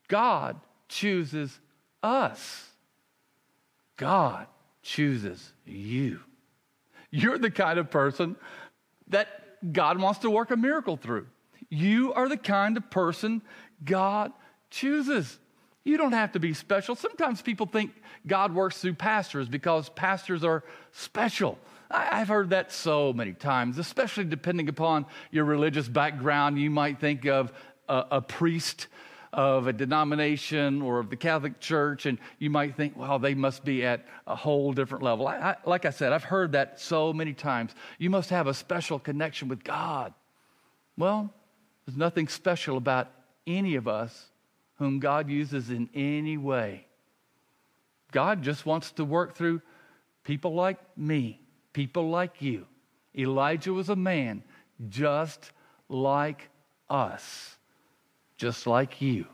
God 0.09 0.61
chooses 0.89 1.59
us. 2.03 2.67
God 3.97 4.47
chooses 4.83 5.53
you. 5.65 6.21
You're 7.11 7.39
the 7.39 7.51
kind 7.51 7.79
of 7.79 7.91
person 7.91 8.37
that 9.09 9.29
God 9.73 9.99
wants 10.01 10.21
to 10.21 10.31
work 10.31 10.51
a 10.51 10.57
miracle 10.57 10.97
through. 10.97 11.27
You 11.69 12.13
are 12.15 12.29
the 12.29 12.37
kind 12.37 12.77
of 12.77 12.91
person 12.91 13.43
God 13.85 14.33
chooses. 14.71 15.39
You 15.85 15.97
don't 15.97 16.13
have 16.13 16.33
to 16.33 16.39
be 16.39 16.53
special. 16.53 16.95
Sometimes 16.95 17.41
people 17.41 17.67
think 17.67 17.93
God 18.27 18.55
works 18.55 18.79
through 18.79 18.95
pastors 18.95 19.49
because 19.49 19.89
pastors 19.89 20.45
are 20.45 20.63
special. 20.93 21.59
I've 21.91 22.29
heard 22.29 22.51
that 22.51 22.71
so 22.71 23.13
many 23.13 23.33
times, 23.33 23.79
especially 23.79 24.25
depending 24.25 24.69
upon 24.69 25.07
your 25.31 25.45
religious 25.45 25.89
background. 25.89 26.59
You 26.61 26.71
might 26.71 27.01
think 27.01 27.27
of 27.27 27.53
a, 27.89 28.05
a 28.13 28.21
priest 28.21 28.87
of 29.33 29.67
a 29.67 29.73
denomination 29.73 30.83
or 30.83 30.99
of 30.99 31.09
the 31.09 31.17
Catholic 31.17 31.61
Church, 31.61 32.07
and 32.07 32.19
you 32.39 32.51
might 32.51 32.77
think, 32.77 32.97
well, 32.97 33.19
they 33.19 33.35
must 33.35 33.65
be 33.65 33.85
at 33.85 34.05
a 34.27 34.35
whole 34.37 34.73
different 34.73 35.05
level. 35.05 35.27
I, 35.29 35.37
I, 35.37 35.57
like 35.65 35.85
I 35.85 35.91
said, 35.91 36.13
I've 36.13 36.25
heard 36.25 36.53
that 36.53 36.81
so 36.81 37.13
many 37.13 37.33
times. 37.33 37.75
You 37.99 38.11
must 38.11 38.31
have 38.31 38.47
a 38.47 38.55
special 38.55 38.99
connection 38.99 39.49
with 39.49 39.63
God. 39.63 40.15
Well, 40.97 41.33
there's 41.87 41.97
nothing 41.97 42.29
special 42.29 42.77
about 42.77 43.09
any 43.47 43.77
of 43.77 43.89
us 43.89 44.30
whom 44.81 44.99
God 44.99 45.31
uses 45.31 45.71
in 45.71 45.89
any 45.95 46.37
way. 46.37 46.87
God 48.11 48.43
just 48.43 48.67
wants 48.67 48.91
to 48.93 49.05
work 49.05 49.37
through 49.37 49.63
people 50.25 50.55
like 50.55 50.79
me, 50.99 51.41
people 51.73 52.11
like 52.11 52.43
you. 52.43 52.67
Elijah 53.17 53.73
was 53.73 53.89
a 53.89 53.95
man 53.95 54.43
just 54.89 55.53
like 55.89 56.49
us 56.89 57.57
just 58.41 58.67
like 58.67 59.03
you. 59.03 59.27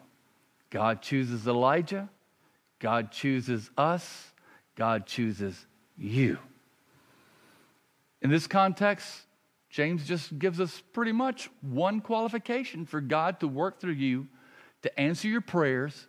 God 0.68 1.00
chooses 1.00 1.46
Elijah, 1.46 2.08
God 2.80 3.12
chooses 3.12 3.70
us, 3.78 4.32
God 4.74 5.06
chooses 5.06 5.64
you. 5.96 6.38
In 8.20 8.30
this 8.30 8.48
context, 8.48 9.22
James 9.70 10.04
just 10.04 10.36
gives 10.40 10.60
us 10.60 10.82
pretty 10.92 11.12
much 11.12 11.48
one 11.60 12.00
qualification 12.00 12.84
for 12.84 13.00
God 13.00 13.38
to 13.38 13.46
work 13.46 13.78
through 13.78 13.92
you, 13.92 14.26
to 14.82 15.00
answer 15.00 15.28
your 15.28 15.40
prayers, 15.40 16.06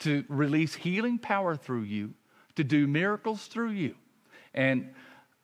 to 0.00 0.24
release 0.28 0.74
healing 0.74 1.18
power 1.18 1.56
through 1.56 1.82
you, 1.82 2.14
to 2.56 2.64
do 2.64 2.86
miracles 2.86 3.46
through 3.46 3.70
you. 3.70 3.94
And 4.52 4.94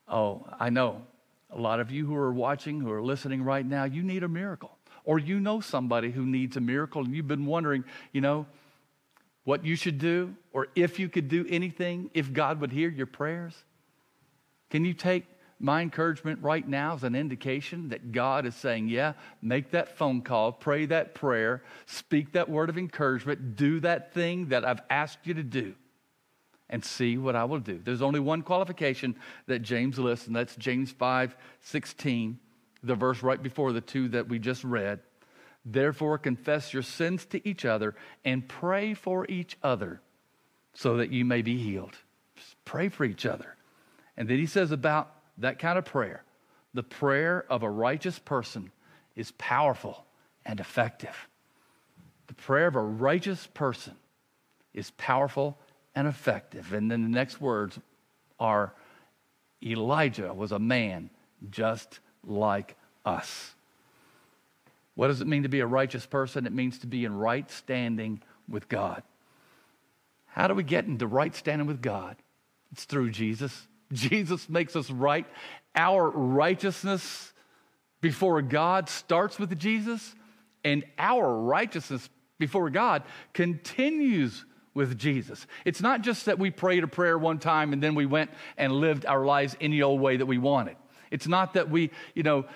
oh, 0.09 0.46
I 0.59 0.70
know 0.70 1.02
a 1.50 1.59
lot 1.59 1.80
of 1.80 1.90
you 1.90 2.06
who 2.06 2.14
are 2.14 2.33
watching, 2.33 2.80
who 2.80 2.90
are 2.92 3.02
listening 3.02 3.42
right 3.42 3.66
now, 3.66 3.85
you 3.85 4.02
need 4.02 4.22
a 4.22 4.28
miracle 4.28 4.76
or 5.04 5.18
you 5.18 5.40
know 5.40 5.61
somebody 5.61 6.11
who 6.11 6.24
needs 6.24 6.56
a 6.56 6.61
miracle 6.61 7.02
and 7.04 7.14
you've 7.14 7.28
been 7.28 7.46
wondering, 7.46 7.85
you 8.12 8.20
know, 8.20 8.46
what 9.44 9.64
you 9.64 9.74
should 9.74 9.98
do 9.98 10.35
or 10.52 10.68
if 10.74 10.98
you 10.98 11.09
could 11.09 11.28
do 11.28 11.46
anything, 11.48 12.11
if 12.14 12.33
God 12.33 12.61
would 12.61 12.72
hear 12.72 12.88
your 12.88 13.06
prayers? 13.06 13.54
Can 14.70 14.85
you 14.85 14.94
take 14.94 15.24
my 15.61 15.83
encouragement 15.83 16.42
right 16.42 16.66
now 16.66 16.94
is 16.94 17.05
an 17.05 17.14
indication 17.14 17.90
that 17.90 18.12
God 18.12 18.46
is 18.46 18.55
saying, 18.55 18.88
yeah, 18.88 19.12
make 19.42 19.70
that 19.73 19.96
phone 19.96 20.23
call, 20.23 20.53
pray 20.53 20.87
that 20.87 21.14
prayer, 21.14 21.62
speak 21.87 22.33
that 22.33 22.49
word 22.49 22.70
of 22.70 22.79
encouragement, 22.79 23.57
do 23.57 23.79
that 23.81 24.12
thing 24.14 24.49
that 24.49 24.64
I've 24.64 24.81
asked 24.88 25.27
you 25.27 25.35
to 25.35 25.42
do, 25.42 25.75
and 26.68 26.85
see 26.85 27.18
what 27.18 27.37
I 27.37 27.44
will 27.44 27.61
do. 27.61 27.81
There's 27.85 28.03
only 28.03 28.20
one 28.20 28.42
qualification 28.42 29.14
that 29.46 29.61
James 29.61 29.99
lists, 29.99 30.27
and 30.27 30.35
that's 30.35 30.57
James 30.57 30.90
5 30.90 31.37
16 31.61 32.38
the 32.83 32.94
verse 32.94 33.23
right 33.23 33.42
before 33.42 33.73
the 33.73 33.81
two 33.81 34.09
that 34.09 34.29
we 34.29 34.38
just 34.38 34.64
read. 34.64 35.01
Therefore, 35.64 36.18
confess 36.18 36.73
your 36.73 36.83
sins 36.83 37.27
to 37.27 37.46
each 37.46 37.64
other 37.64 37.94
and 38.25 38.49
pray 38.49 38.94
for 38.94 39.27
each 39.29 39.59
other 39.62 40.01
so 40.73 40.96
that 40.96 41.11
you 41.11 41.25
may 41.25 41.42
be 41.42 41.59
healed. 41.59 41.96
Just 42.37 42.57
pray 42.64 42.88
for 42.88 43.05
each 43.05 43.27
other. 43.27 43.57
And 44.16 44.29
then 44.29 44.38
he 44.38 44.46
says 44.46 44.70
about 44.70 45.12
that 45.40 45.59
kind 45.59 45.79
of 45.79 45.85
prayer 45.85 46.22
the 46.72 46.83
prayer 46.83 47.44
of 47.50 47.62
a 47.62 47.70
righteous 47.70 48.18
person 48.18 48.70
is 49.16 49.33
powerful 49.33 50.05
and 50.46 50.61
effective. 50.61 51.29
The 52.29 52.35
prayer 52.35 52.68
of 52.68 52.76
a 52.76 52.81
righteous 52.81 53.48
person 53.55 53.96
is 54.72 54.92
powerful 54.92 55.59
and 55.96 56.07
effective. 56.07 56.72
And 56.72 56.88
then 56.88 57.03
the 57.03 57.09
next 57.09 57.40
words 57.40 57.79
are 58.38 58.72
Elijah 59.62 60.33
was 60.33 60.53
a 60.53 60.59
man 60.61 61.11
just 61.50 61.98
like 62.24 62.76
us. 63.05 63.55
What 64.94 65.09
does 65.09 65.20
it 65.20 65.26
mean 65.26 65.42
to 65.42 65.48
be 65.48 65.61
a 65.61 65.66
righteous 65.66 66.07
person? 66.07 66.46
It 66.46 66.53
means 66.53 66.79
to 66.79 66.87
be 66.87 67.05
in 67.05 67.14
right 67.16 67.50
standing 67.50 68.22
with 68.48 68.68
God. 68.68 69.03
How 70.26 70.46
do 70.46 70.55
we 70.55 70.62
get 70.62 70.85
into 70.85 71.07
right 71.07 71.35
standing 71.35 71.66
with 71.66 71.83
God? 71.83 72.16
It's 72.70 72.85
through 72.85 73.11
Jesus. 73.11 73.66
Jesus 73.92 74.48
makes 74.48 74.76
us 74.76 74.90
right. 74.90 75.26
Our 75.74 76.11
righteousness 76.11 77.33
before 78.00 78.40
God 78.42 78.88
starts 78.88 79.38
with 79.38 79.59
Jesus, 79.59 80.14
and 80.64 80.85
our 80.98 81.35
righteousness 81.42 82.09
before 82.38 82.70
God 82.70 83.03
continues 83.35 84.44
with 84.74 84.98
Jesus. 84.98 85.46
It's 85.64 85.81
not 85.81 86.03
just 86.03 86.26
that 86.26 86.38
we 86.38 86.50
prayed 86.50 86.85
a 86.85 86.88
prayer 86.88 87.18
one 87.18 87.38
time 87.38 87.72
and 87.72 87.83
then 87.83 87.94
we 87.94 88.07
went 88.07 88.31
and 88.57 88.72
lived 88.72 89.05
our 89.05 89.24
lives 89.24 89.57
any 89.61 89.83
old 89.83 90.00
way 90.00 90.16
that 90.16 90.26
we 90.26 90.38
wanted. 90.38 90.76
It's 91.11 91.26
not 91.26 91.55
that 91.55 91.70
we, 91.70 91.90
you 92.14 92.22
know, 92.22 92.46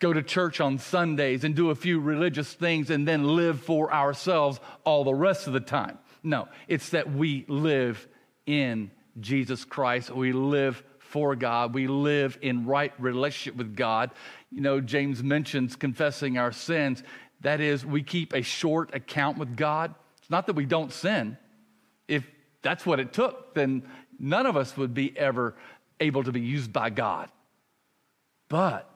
go 0.00 0.12
to 0.12 0.22
church 0.22 0.60
on 0.60 0.78
Sundays 0.78 1.44
and 1.44 1.54
do 1.54 1.70
a 1.70 1.74
few 1.74 2.00
religious 2.00 2.52
things 2.52 2.90
and 2.90 3.06
then 3.06 3.36
live 3.36 3.60
for 3.60 3.92
ourselves 3.92 4.58
all 4.84 5.04
the 5.04 5.14
rest 5.14 5.46
of 5.46 5.52
the 5.52 5.60
time. 5.60 5.98
No, 6.22 6.48
it's 6.68 6.90
that 6.90 7.12
we 7.12 7.44
live 7.48 8.06
in 8.46 8.90
Jesus 9.18 9.64
Christ. 9.64 10.10
We 10.10 10.32
live 10.32 10.82
for 10.98 11.34
God. 11.34 11.74
We 11.74 11.88
live 11.88 12.38
in 12.40 12.66
right 12.66 12.92
relationship 12.98 13.56
with 13.56 13.74
God. 13.74 14.10
You 14.50 14.60
know, 14.60 14.80
James 14.80 15.22
mentions 15.22 15.74
confessing 15.76 16.38
our 16.38 16.52
sins. 16.52 17.02
That 17.40 17.60
is, 17.60 17.84
we 17.84 18.02
keep 18.02 18.32
a 18.32 18.42
short 18.42 18.94
account 18.94 19.38
with 19.38 19.56
God. 19.56 19.94
It's 20.18 20.30
not 20.30 20.46
that 20.46 20.54
we 20.54 20.66
don't 20.66 20.92
sin. 20.92 21.36
If 22.06 22.24
that's 22.62 22.86
what 22.86 23.00
it 23.00 23.12
took, 23.12 23.54
then 23.54 23.82
none 24.18 24.46
of 24.46 24.56
us 24.56 24.76
would 24.76 24.94
be 24.94 25.16
ever 25.18 25.56
able 25.98 26.22
to 26.24 26.32
be 26.32 26.40
used 26.40 26.72
by 26.72 26.90
God. 26.90 27.28
But 28.48 28.88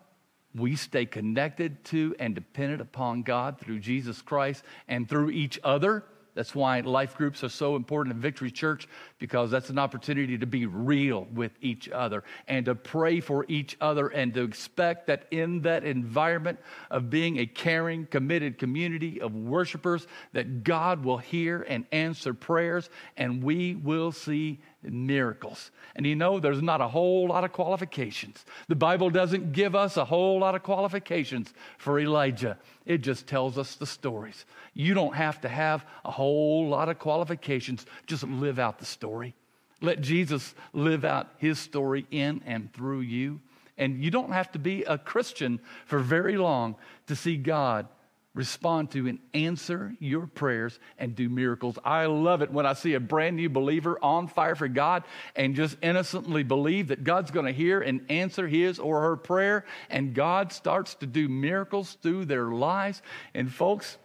we 0.54 0.76
stay 0.76 1.06
connected 1.06 1.84
to 1.86 2.14
and 2.20 2.34
dependent 2.34 2.80
upon 2.80 3.22
God 3.22 3.58
through 3.58 3.80
Jesus 3.80 4.22
Christ 4.22 4.62
and 4.86 5.08
through 5.08 5.30
each 5.30 5.58
other 5.64 6.04
that's 6.34 6.54
why 6.54 6.80
life 6.80 7.16
groups 7.16 7.44
are 7.44 7.48
so 7.48 7.76
important 7.76 8.14
in 8.14 8.20
Victory 8.20 8.50
Church 8.50 8.88
because 9.18 9.50
that's 9.50 9.70
an 9.70 9.78
opportunity 9.78 10.36
to 10.38 10.46
be 10.46 10.66
real 10.66 11.26
with 11.32 11.52
each 11.60 11.88
other 11.88 12.24
and 12.48 12.66
to 12.66 12.74
pray 12.74 13.20
for 13.20 13.44
each 13.48 13.76
other 13.80 14.08
and 14.08 14.34
to 14.34 14.42
expect 14.42 15.06
that 15.06 15.26
in 15.30 15.62
that 15.62 15.84
environment 15.84 16.58
of 16.90 17.08
being 17.08 17.38
a 17.38 17.46
caring, 17.46 18.06
committed 18.06 18.58
community 18.58 19.20
of 19.20 19.34
worshipers 19.34 20.06
that 20.32 20.64
God 20.64 21.04
will 21.04 21.18
hear 21.18 21.62
and 21.68 21.86
answer 21.92 22.34
prayers 22.34 22.90
and 23.16 23.42
we 23.42 23.76
will 23.76 24.12
see 24.12 24.60
miracles. 24.84 25.70
And 25.96 26.06
you 26.06 26.16
know, 26.16 26.40
there's 26.40 26.62
not 26.62 26.80
a 26.80 26.88
whole 26.88 27.28
lot 27.28 27.44
of 27.44 27.52
qualifications. 27.52 28.44
The 28.68 28.74
Bible 28.74 29.10
doesn't 29.10 29.52
give 29.52 29.74
us 29.74 29.96
a 29.96 30.04
whole 30.04 30.38
lot 30.40 30.54
of 30.54 30.62
qualifications 30.62 31.52
for 31.78 31.98
Elijah, 31.98 32.58
it 32.86 32.98
just 32.98 33.26
tells 33.26 33.56
us 33.58 33.76
the 33.76 33.86
stories. 33.86 34.44
You 34.74 34.94
don't 34.94 35.14
have 35.14 35.40
to 35.42 35.48
have 35.48 35.84
a 36.04 36.10
whole 36.10 36.68
lot 36.68 36.88
of 36.88 36.98
qualifications. 36.98 37.86
Just 38.06 38.24
live 38.24 38.58
out 38.58 38.78
the 38.78 38.84
story. 38.84 39.34
Let 39.80 40.00
Jesus 40.00 40.54
live 40.72 41.04
out 41.04 41.28
his 41.38 41.58
story 41.58 42.06
in 42.10 42.42
and 42.46 42.72
through 42.72 43.00
you. 43.00 43.40
And 43.76 44.02
you 44.02 44.10
don't 44.10 44.32
have 44.32 44.52
to 44.52 44.58
be 44.58 44.84
a 44.84 44.98
Christian 44.98 45.60
for 45.86 45.98
very 45.98 46.36
long 46.36 46.76
to 47.06 47.16
see 47.16 47.36
God 47.36 47.88
respond 48.34 48.90
to 48.90 49.06
and 49.06 49.20
answer 49.32 49.94
your 50.00 50.26
prayers 50.26 50.78
and 50.98 51.14
do 51.14 51.28
miracles. 51.28 51.78
I 51.84 52.06
love 52.06 52.42
it 52.42 52.50
when 52.50 52.66
I 52.66 52.72
see 52.72 52.94
a 52.94 53.00
brand 53.00 53.36
new 53.36 53.48
believer 53.48 53.96
on 54.02 54.26
fire 54.26 54.56
for 54.56 54.66
God 54.66 55.04
and 55.36 55.54
just 55.54 55.76
innocently 55.82 56.42
believe 56.42 56.88
that 56.88 57.04
God's 57.04 57.30
going 57.30 57.46
to 57.46 57.52
hear 57.52 57.80
and 57.80 58.04
answer 58.10 58.48
his 58.48 58.78
or 58.78 59.02
her 59.02 59.16
prayer, 59.16 59.64
and 59.88 60.14
God 60.14 60.52
starts 60.52 60.96
to 60.96 61.06
do 61.06 61.28
miracles 61.28 61.96
through 62.02 62.24
their 62.24 62.46
lives. 62.46 63.02
And 63.34 63.52
folks, 63.52 63.98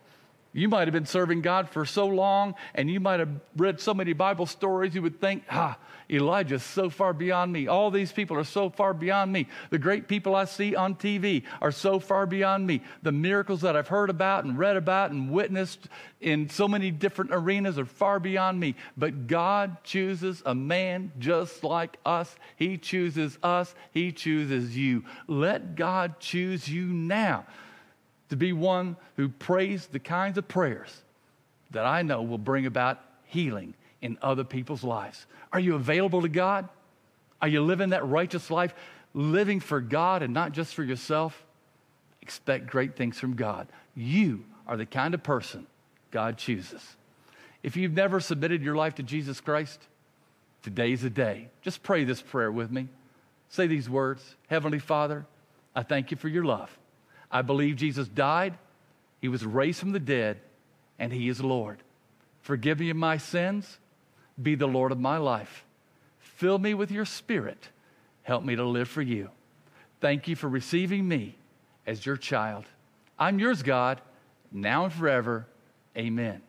you 0.60 0.70
might 0.70 0.88
have 0.88 0.94
been 0.94 1.06
serving 1.06 1.42
God 1.42 1.70
for 1.70 1.86
so 1.86 2.06
long, 2.08 2.56
and 2.76 2.90
you 2.90 3.00
might 3.00 3.20
have 3.20 3.30
read 3.56 3.80
so 3.80 3.94
many 3.94 4.14
Bible 4.14 4.46
stories, 4.46 4.94
you 4.94 5.02
would 5.02 5.22
think, 5.22 5.44
ah, 5.50 5.78
Elijah's 6.12 6.64
so 6.64 6.90
far 6.90 7.14
beyond 7.14 7.54
me. 7.54 7.68
All 7.68 7.92
these 7.92 8.12
people 8.12 8.36
are 8.38 8.44
so 8.44 8.70
far 8.70 8.94
beyond 8.94 9.32
me. 9.32 9.48
The 9.70 9.78
great 9.78 10.08
people 10.08 10.36
I 10.36 10.46
see 10.46 10.76
on 10.76 10.96
TV 10.96 11.44
are 11.62 11.72
so 11.72 12.00
far 12.00 12.26
beyond 12.26 12.66
me. 12.66 12.82
The 13.04 13.12
miracles 13.12 13.62
that 13.62 13.76
I've 13.76 13.88
heard 13.88 14.10
about 14.10 14.44
and 14.44 14.58
read 14.58 14.76
about 14.76 15.12
and 15.12 15.30
witnessed 15.30 15.88
in 16.20 16.50
so 16.50 16.68
many 16.68 16.90
different 16.90 17.32
arenas 17.32 17.78
are 17.78 17.86
far 17.86 18.20
beyond 18.20 18.60
me. 18.60 18.76
But 18.98 19.28
God 19.28 19.84
chooses 19.84 20.42
a 20.46 20.56
man 20.56 21.12
just 21.20 21.64
like 21.64 21.98
us. 22.06 22.36
He 22.56 22.78
chooses 22.78 23.38
us, 23.44 23.76
He 23.92 24.12
chooses 24.12 24.76
you. 24.76 25.04
Let 25.28 25.76
God 25.76 26.20
choose 26.20 26.68
you 26.68 26.86
now 26.86 27.46
to 28.30 28.36
be 28.36 28.54
one 28.54 28.96
who 29.16 29.30
prays 29.30 29.88
the 29.88 30.00
kinds 30.00 30.38
of 30.38 30.48
prayers 30.48 31.02
that 31.72 31.86
I 31.86 32.02
know 32.02 32.22
will 32.22 32.38
bring 32.38 32.66
about 32.66 33.00
healing 33.26 33.74
in 34.02 34.18
other 34.22 34.44
people's 34.44 34.84
lives. 34.84 35.26
Are 35.52 35.60
you 35.60 35.76
available 35.76 36.22
to 36.22 36.30
God? 36.30 36.70
Are 37.42 37.48
you 37.48 37.62
living 37.62 37.90
that 37.90 38.06
righteous 38.06 38.50
life, 38.50 38.74
living 39.14 39.60
for 39.60 39.82
God 39.82 40.24
and 40.24 40.34
not 40.34 40.52
just 40.52 40.74
for 40.74 40.84
yourself? 40.84 41.44
expect 42.30 42.68
great 42.68 42.96
things 42.96 43.20
from 43.20 43.36
God. 43.36 43.68
You 43.96 44.46
are 44.68 44.78
the 44.78 44.86
kind 44.86 45.16
of 45.16 45.24
person 45.24 45.66
God 46.12 46.38
chooses. 46.38 46.96
If 47.64 47.76
you've 47.76 47.94
never 47.94 48.20
submitted 48.20 48.62
your 48.62 48.76
life 48.76 48.94
to 48.96 49.04
Jesus 49.04 49.42
Christ, 49.42 49.80
today's 50.62 51.02
the 51.02 51.10
day. 51.10 51.50
Just 51.64 51.82
pray 51.82 52.04
this 52.04 52.22
prayer 52.22 52.52
with 52.52 52.70
me. 52.70 52.88
Say 53.50 53.66
these 53.66 53.90
words 53.90 54.36
Heavenly 54.48 54.78
Father, 54.78 55.26
I 55.76 55.82
thank 55.82 56.12
you 56.12 56.18
for 56.18 56.28
your 56.28 56.46
love. 56.46 56.78
I 57.32 57.42
believe 57.42 57.76
Jesus 57.76 58.08
died, 58.08 58.58
he 59.22 59.28
was 59.28 59.46
raised 59.46 59.80
from 59.80 59.92
the 59.92 60.00
dead, 60.00 60.40
and 60.98 61.12
he 61.12 61.30
is 61.30 61.42
Lord. 61.42 61.80
Forgive 62.42 62.80
me 62.80 62.90
of 62.90 62.98
my 62.98 63.18
sins. 63.18 63.78
Be 64.42 64.56
the 64.56 64.68
Lord 64.68 64.92
of 64.92 65.00
my 65.00 65.18
life. 65.18 65.66
Fill 66.20 66.58
me 66.58 66.74
with 66.74 66.92
your 66.92 67.06
spirit. 67.06 67.70
Help 68.24 68.44
me 68.44 68.56
to 68.56 68.64
live 68.64 68.88
for 68.88 69.02
you. 69.02 69.30
Thank 70.00 70.28
you 70.28 70.36
for 70.36 70.48
receiving 70.48 71.08
me 71.08 71.36
as 71.86 72.06
your 72.06 72.16
child. 72.18 72.66
I'm 73.18 73.40
yours, 73.40 73.64
God, 73.64 74.02
now 74.52 74.86
and 74.86 74.94
forever. 74.94 75.46
Amen. 75.98 76.42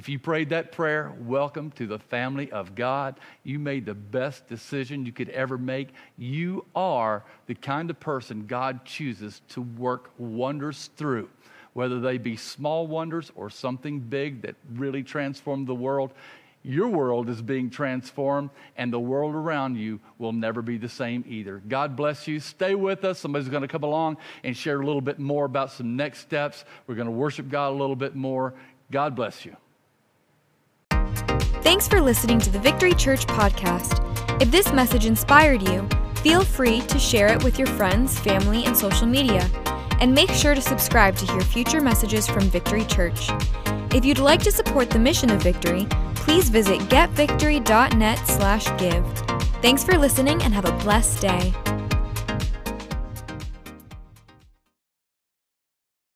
If 0.00 0.08
you 0.08 0.18
prayed 0.18 0.48
that 0.48 0.72
prayer, 0.72 1.12
welcome 1.20 1.72
to 1.72 1.86
the 1.86 1.98
family 1.98 2.50
of 2.52 2.74
God. 2.74 3.20
You 3.44 3.58
made 3.58 3.84
the 3.84 3.92
best 3.92 4.48
decision 4.48 5.04
you 5.04 5.12
could 5.12 5.28
ever 5.28 5.58
make. 5.58 5.90
You 6.16 6.64
are 6.74 7.22
the 7.46 7.54
kind 7.54 7.90
of 7.90 8.00
person 8.00 8.46
God 8.46 8.86
chooses 8.86 9.42
to 9.50 9.60
work 9.60 10.10
wonders 10.16 10.88
through, 10.96 11.28
whether 11.74 12.00
they 12.00 12.16
be 12.16 12.38
small 12.38 12.86
wonders 12.86 13.30
or 13.34 13.50
something 13.50 14.00
big 14.00 14.40
that 14.40 14.54
really 14.72 15.02
transformed 15.02 15.66
the 15.66 15.74
world. 15.74 16.14
Your 16.62 16.88
world 16.88 17.28
is 17.28 17.42
being 17.42 17.68
transformed, 17.68 18.48
and 18.78 18.90
the 18.90 18.98
world 18.98 19.34
around 19.34 19.76
you 19.76 20.00
will 20.16 20.32
never 20.32 20.62
be 20.62 20.78
the 20.78 20.88
same 20.88 21.26
either. 21.28 21.60
God 21.68 21.94
bless 21.94 22.26
you. 22.26 22.40
Stay 22.40 22.74
with 22.74 23.04
us. 23.04 23.18
Somebody's 23.18 23.50
going 23.50 23.60
to 23.60 23.68
come 23.68 23.84
along 23.84 24.16
and 24.44 24.56
share 24.56 24.80
a 24.80 24.86
little 24.86 25.02
bit 25.02 25.18
more 25.18 25.44
about 25.44 25.72
some 25.72 25.94
next 25.94 26.20
steps. 26.20 26.64
We're 26.86 26.94
going 26.94 27.04
to 27.04 27.12
worship 27.12 27.50
God 27.50 27.68
a 27.68 27.76
little 27.76 27.96
bit 27.96 28.16
more. 28.16 28.54
God 28.90 29.14
bless 29.14 29.44
you. 29.44 29.54
Thanks 31.62 31.86
for 31.86 32.00
listening 32.00 32.40
to 32.40 32.50
the 32.50 32.58
Victory 32.58 32.94
Church 32.94 33.26
podcast. 33.26 34.00
If 34.40 34.50
this 34.50 34.72
message 34.72 35.04
inspired 35.04 35.60
you, 35.62 35.86
feel 36.16 36.42
free 36.42 36.80
to 36.80 36.98
share 36.98 37.26
it 37.28 37.44
with 37.44 37.58
your 37.58 37.68
friends, 37.68 38.18
family, 38.18 38.64
and 38.64 38.74
social 38.74 39.06
media. 39.06 39.46
And 40.00 40.14
make 40.14 40.30
sure 40.30 40.54
to 40.54 40.62
subscribe 40.62 41.16
to 41.16 41.26
hear 41.26 41.42
future 41.42 41.82
messages 41.82 42.26
from 42.26 42.44
Victory 42.44 42.86
Church. 42.86 43.28
If 43.94 44.06
you'd 44.06 44.18
like 44.18 44.40
to 44.44 44.50
support 44.50 44.88
the 44.88 44.98
mission 44.98 45.28
of 45.30 45.42
Victory, 45.42 45.86
please 46.14 46.48
visit 46.48 46.80
getvictory.net/give. 46.88 49.04
Thanks 49.60 49.84
for 49.84 49.98
listening 49.98 50.42
and 50.42 50.54
have 50.54 50.64
a 50.64 50.72
blessed 50.78 51.20
day. 51.20 51.52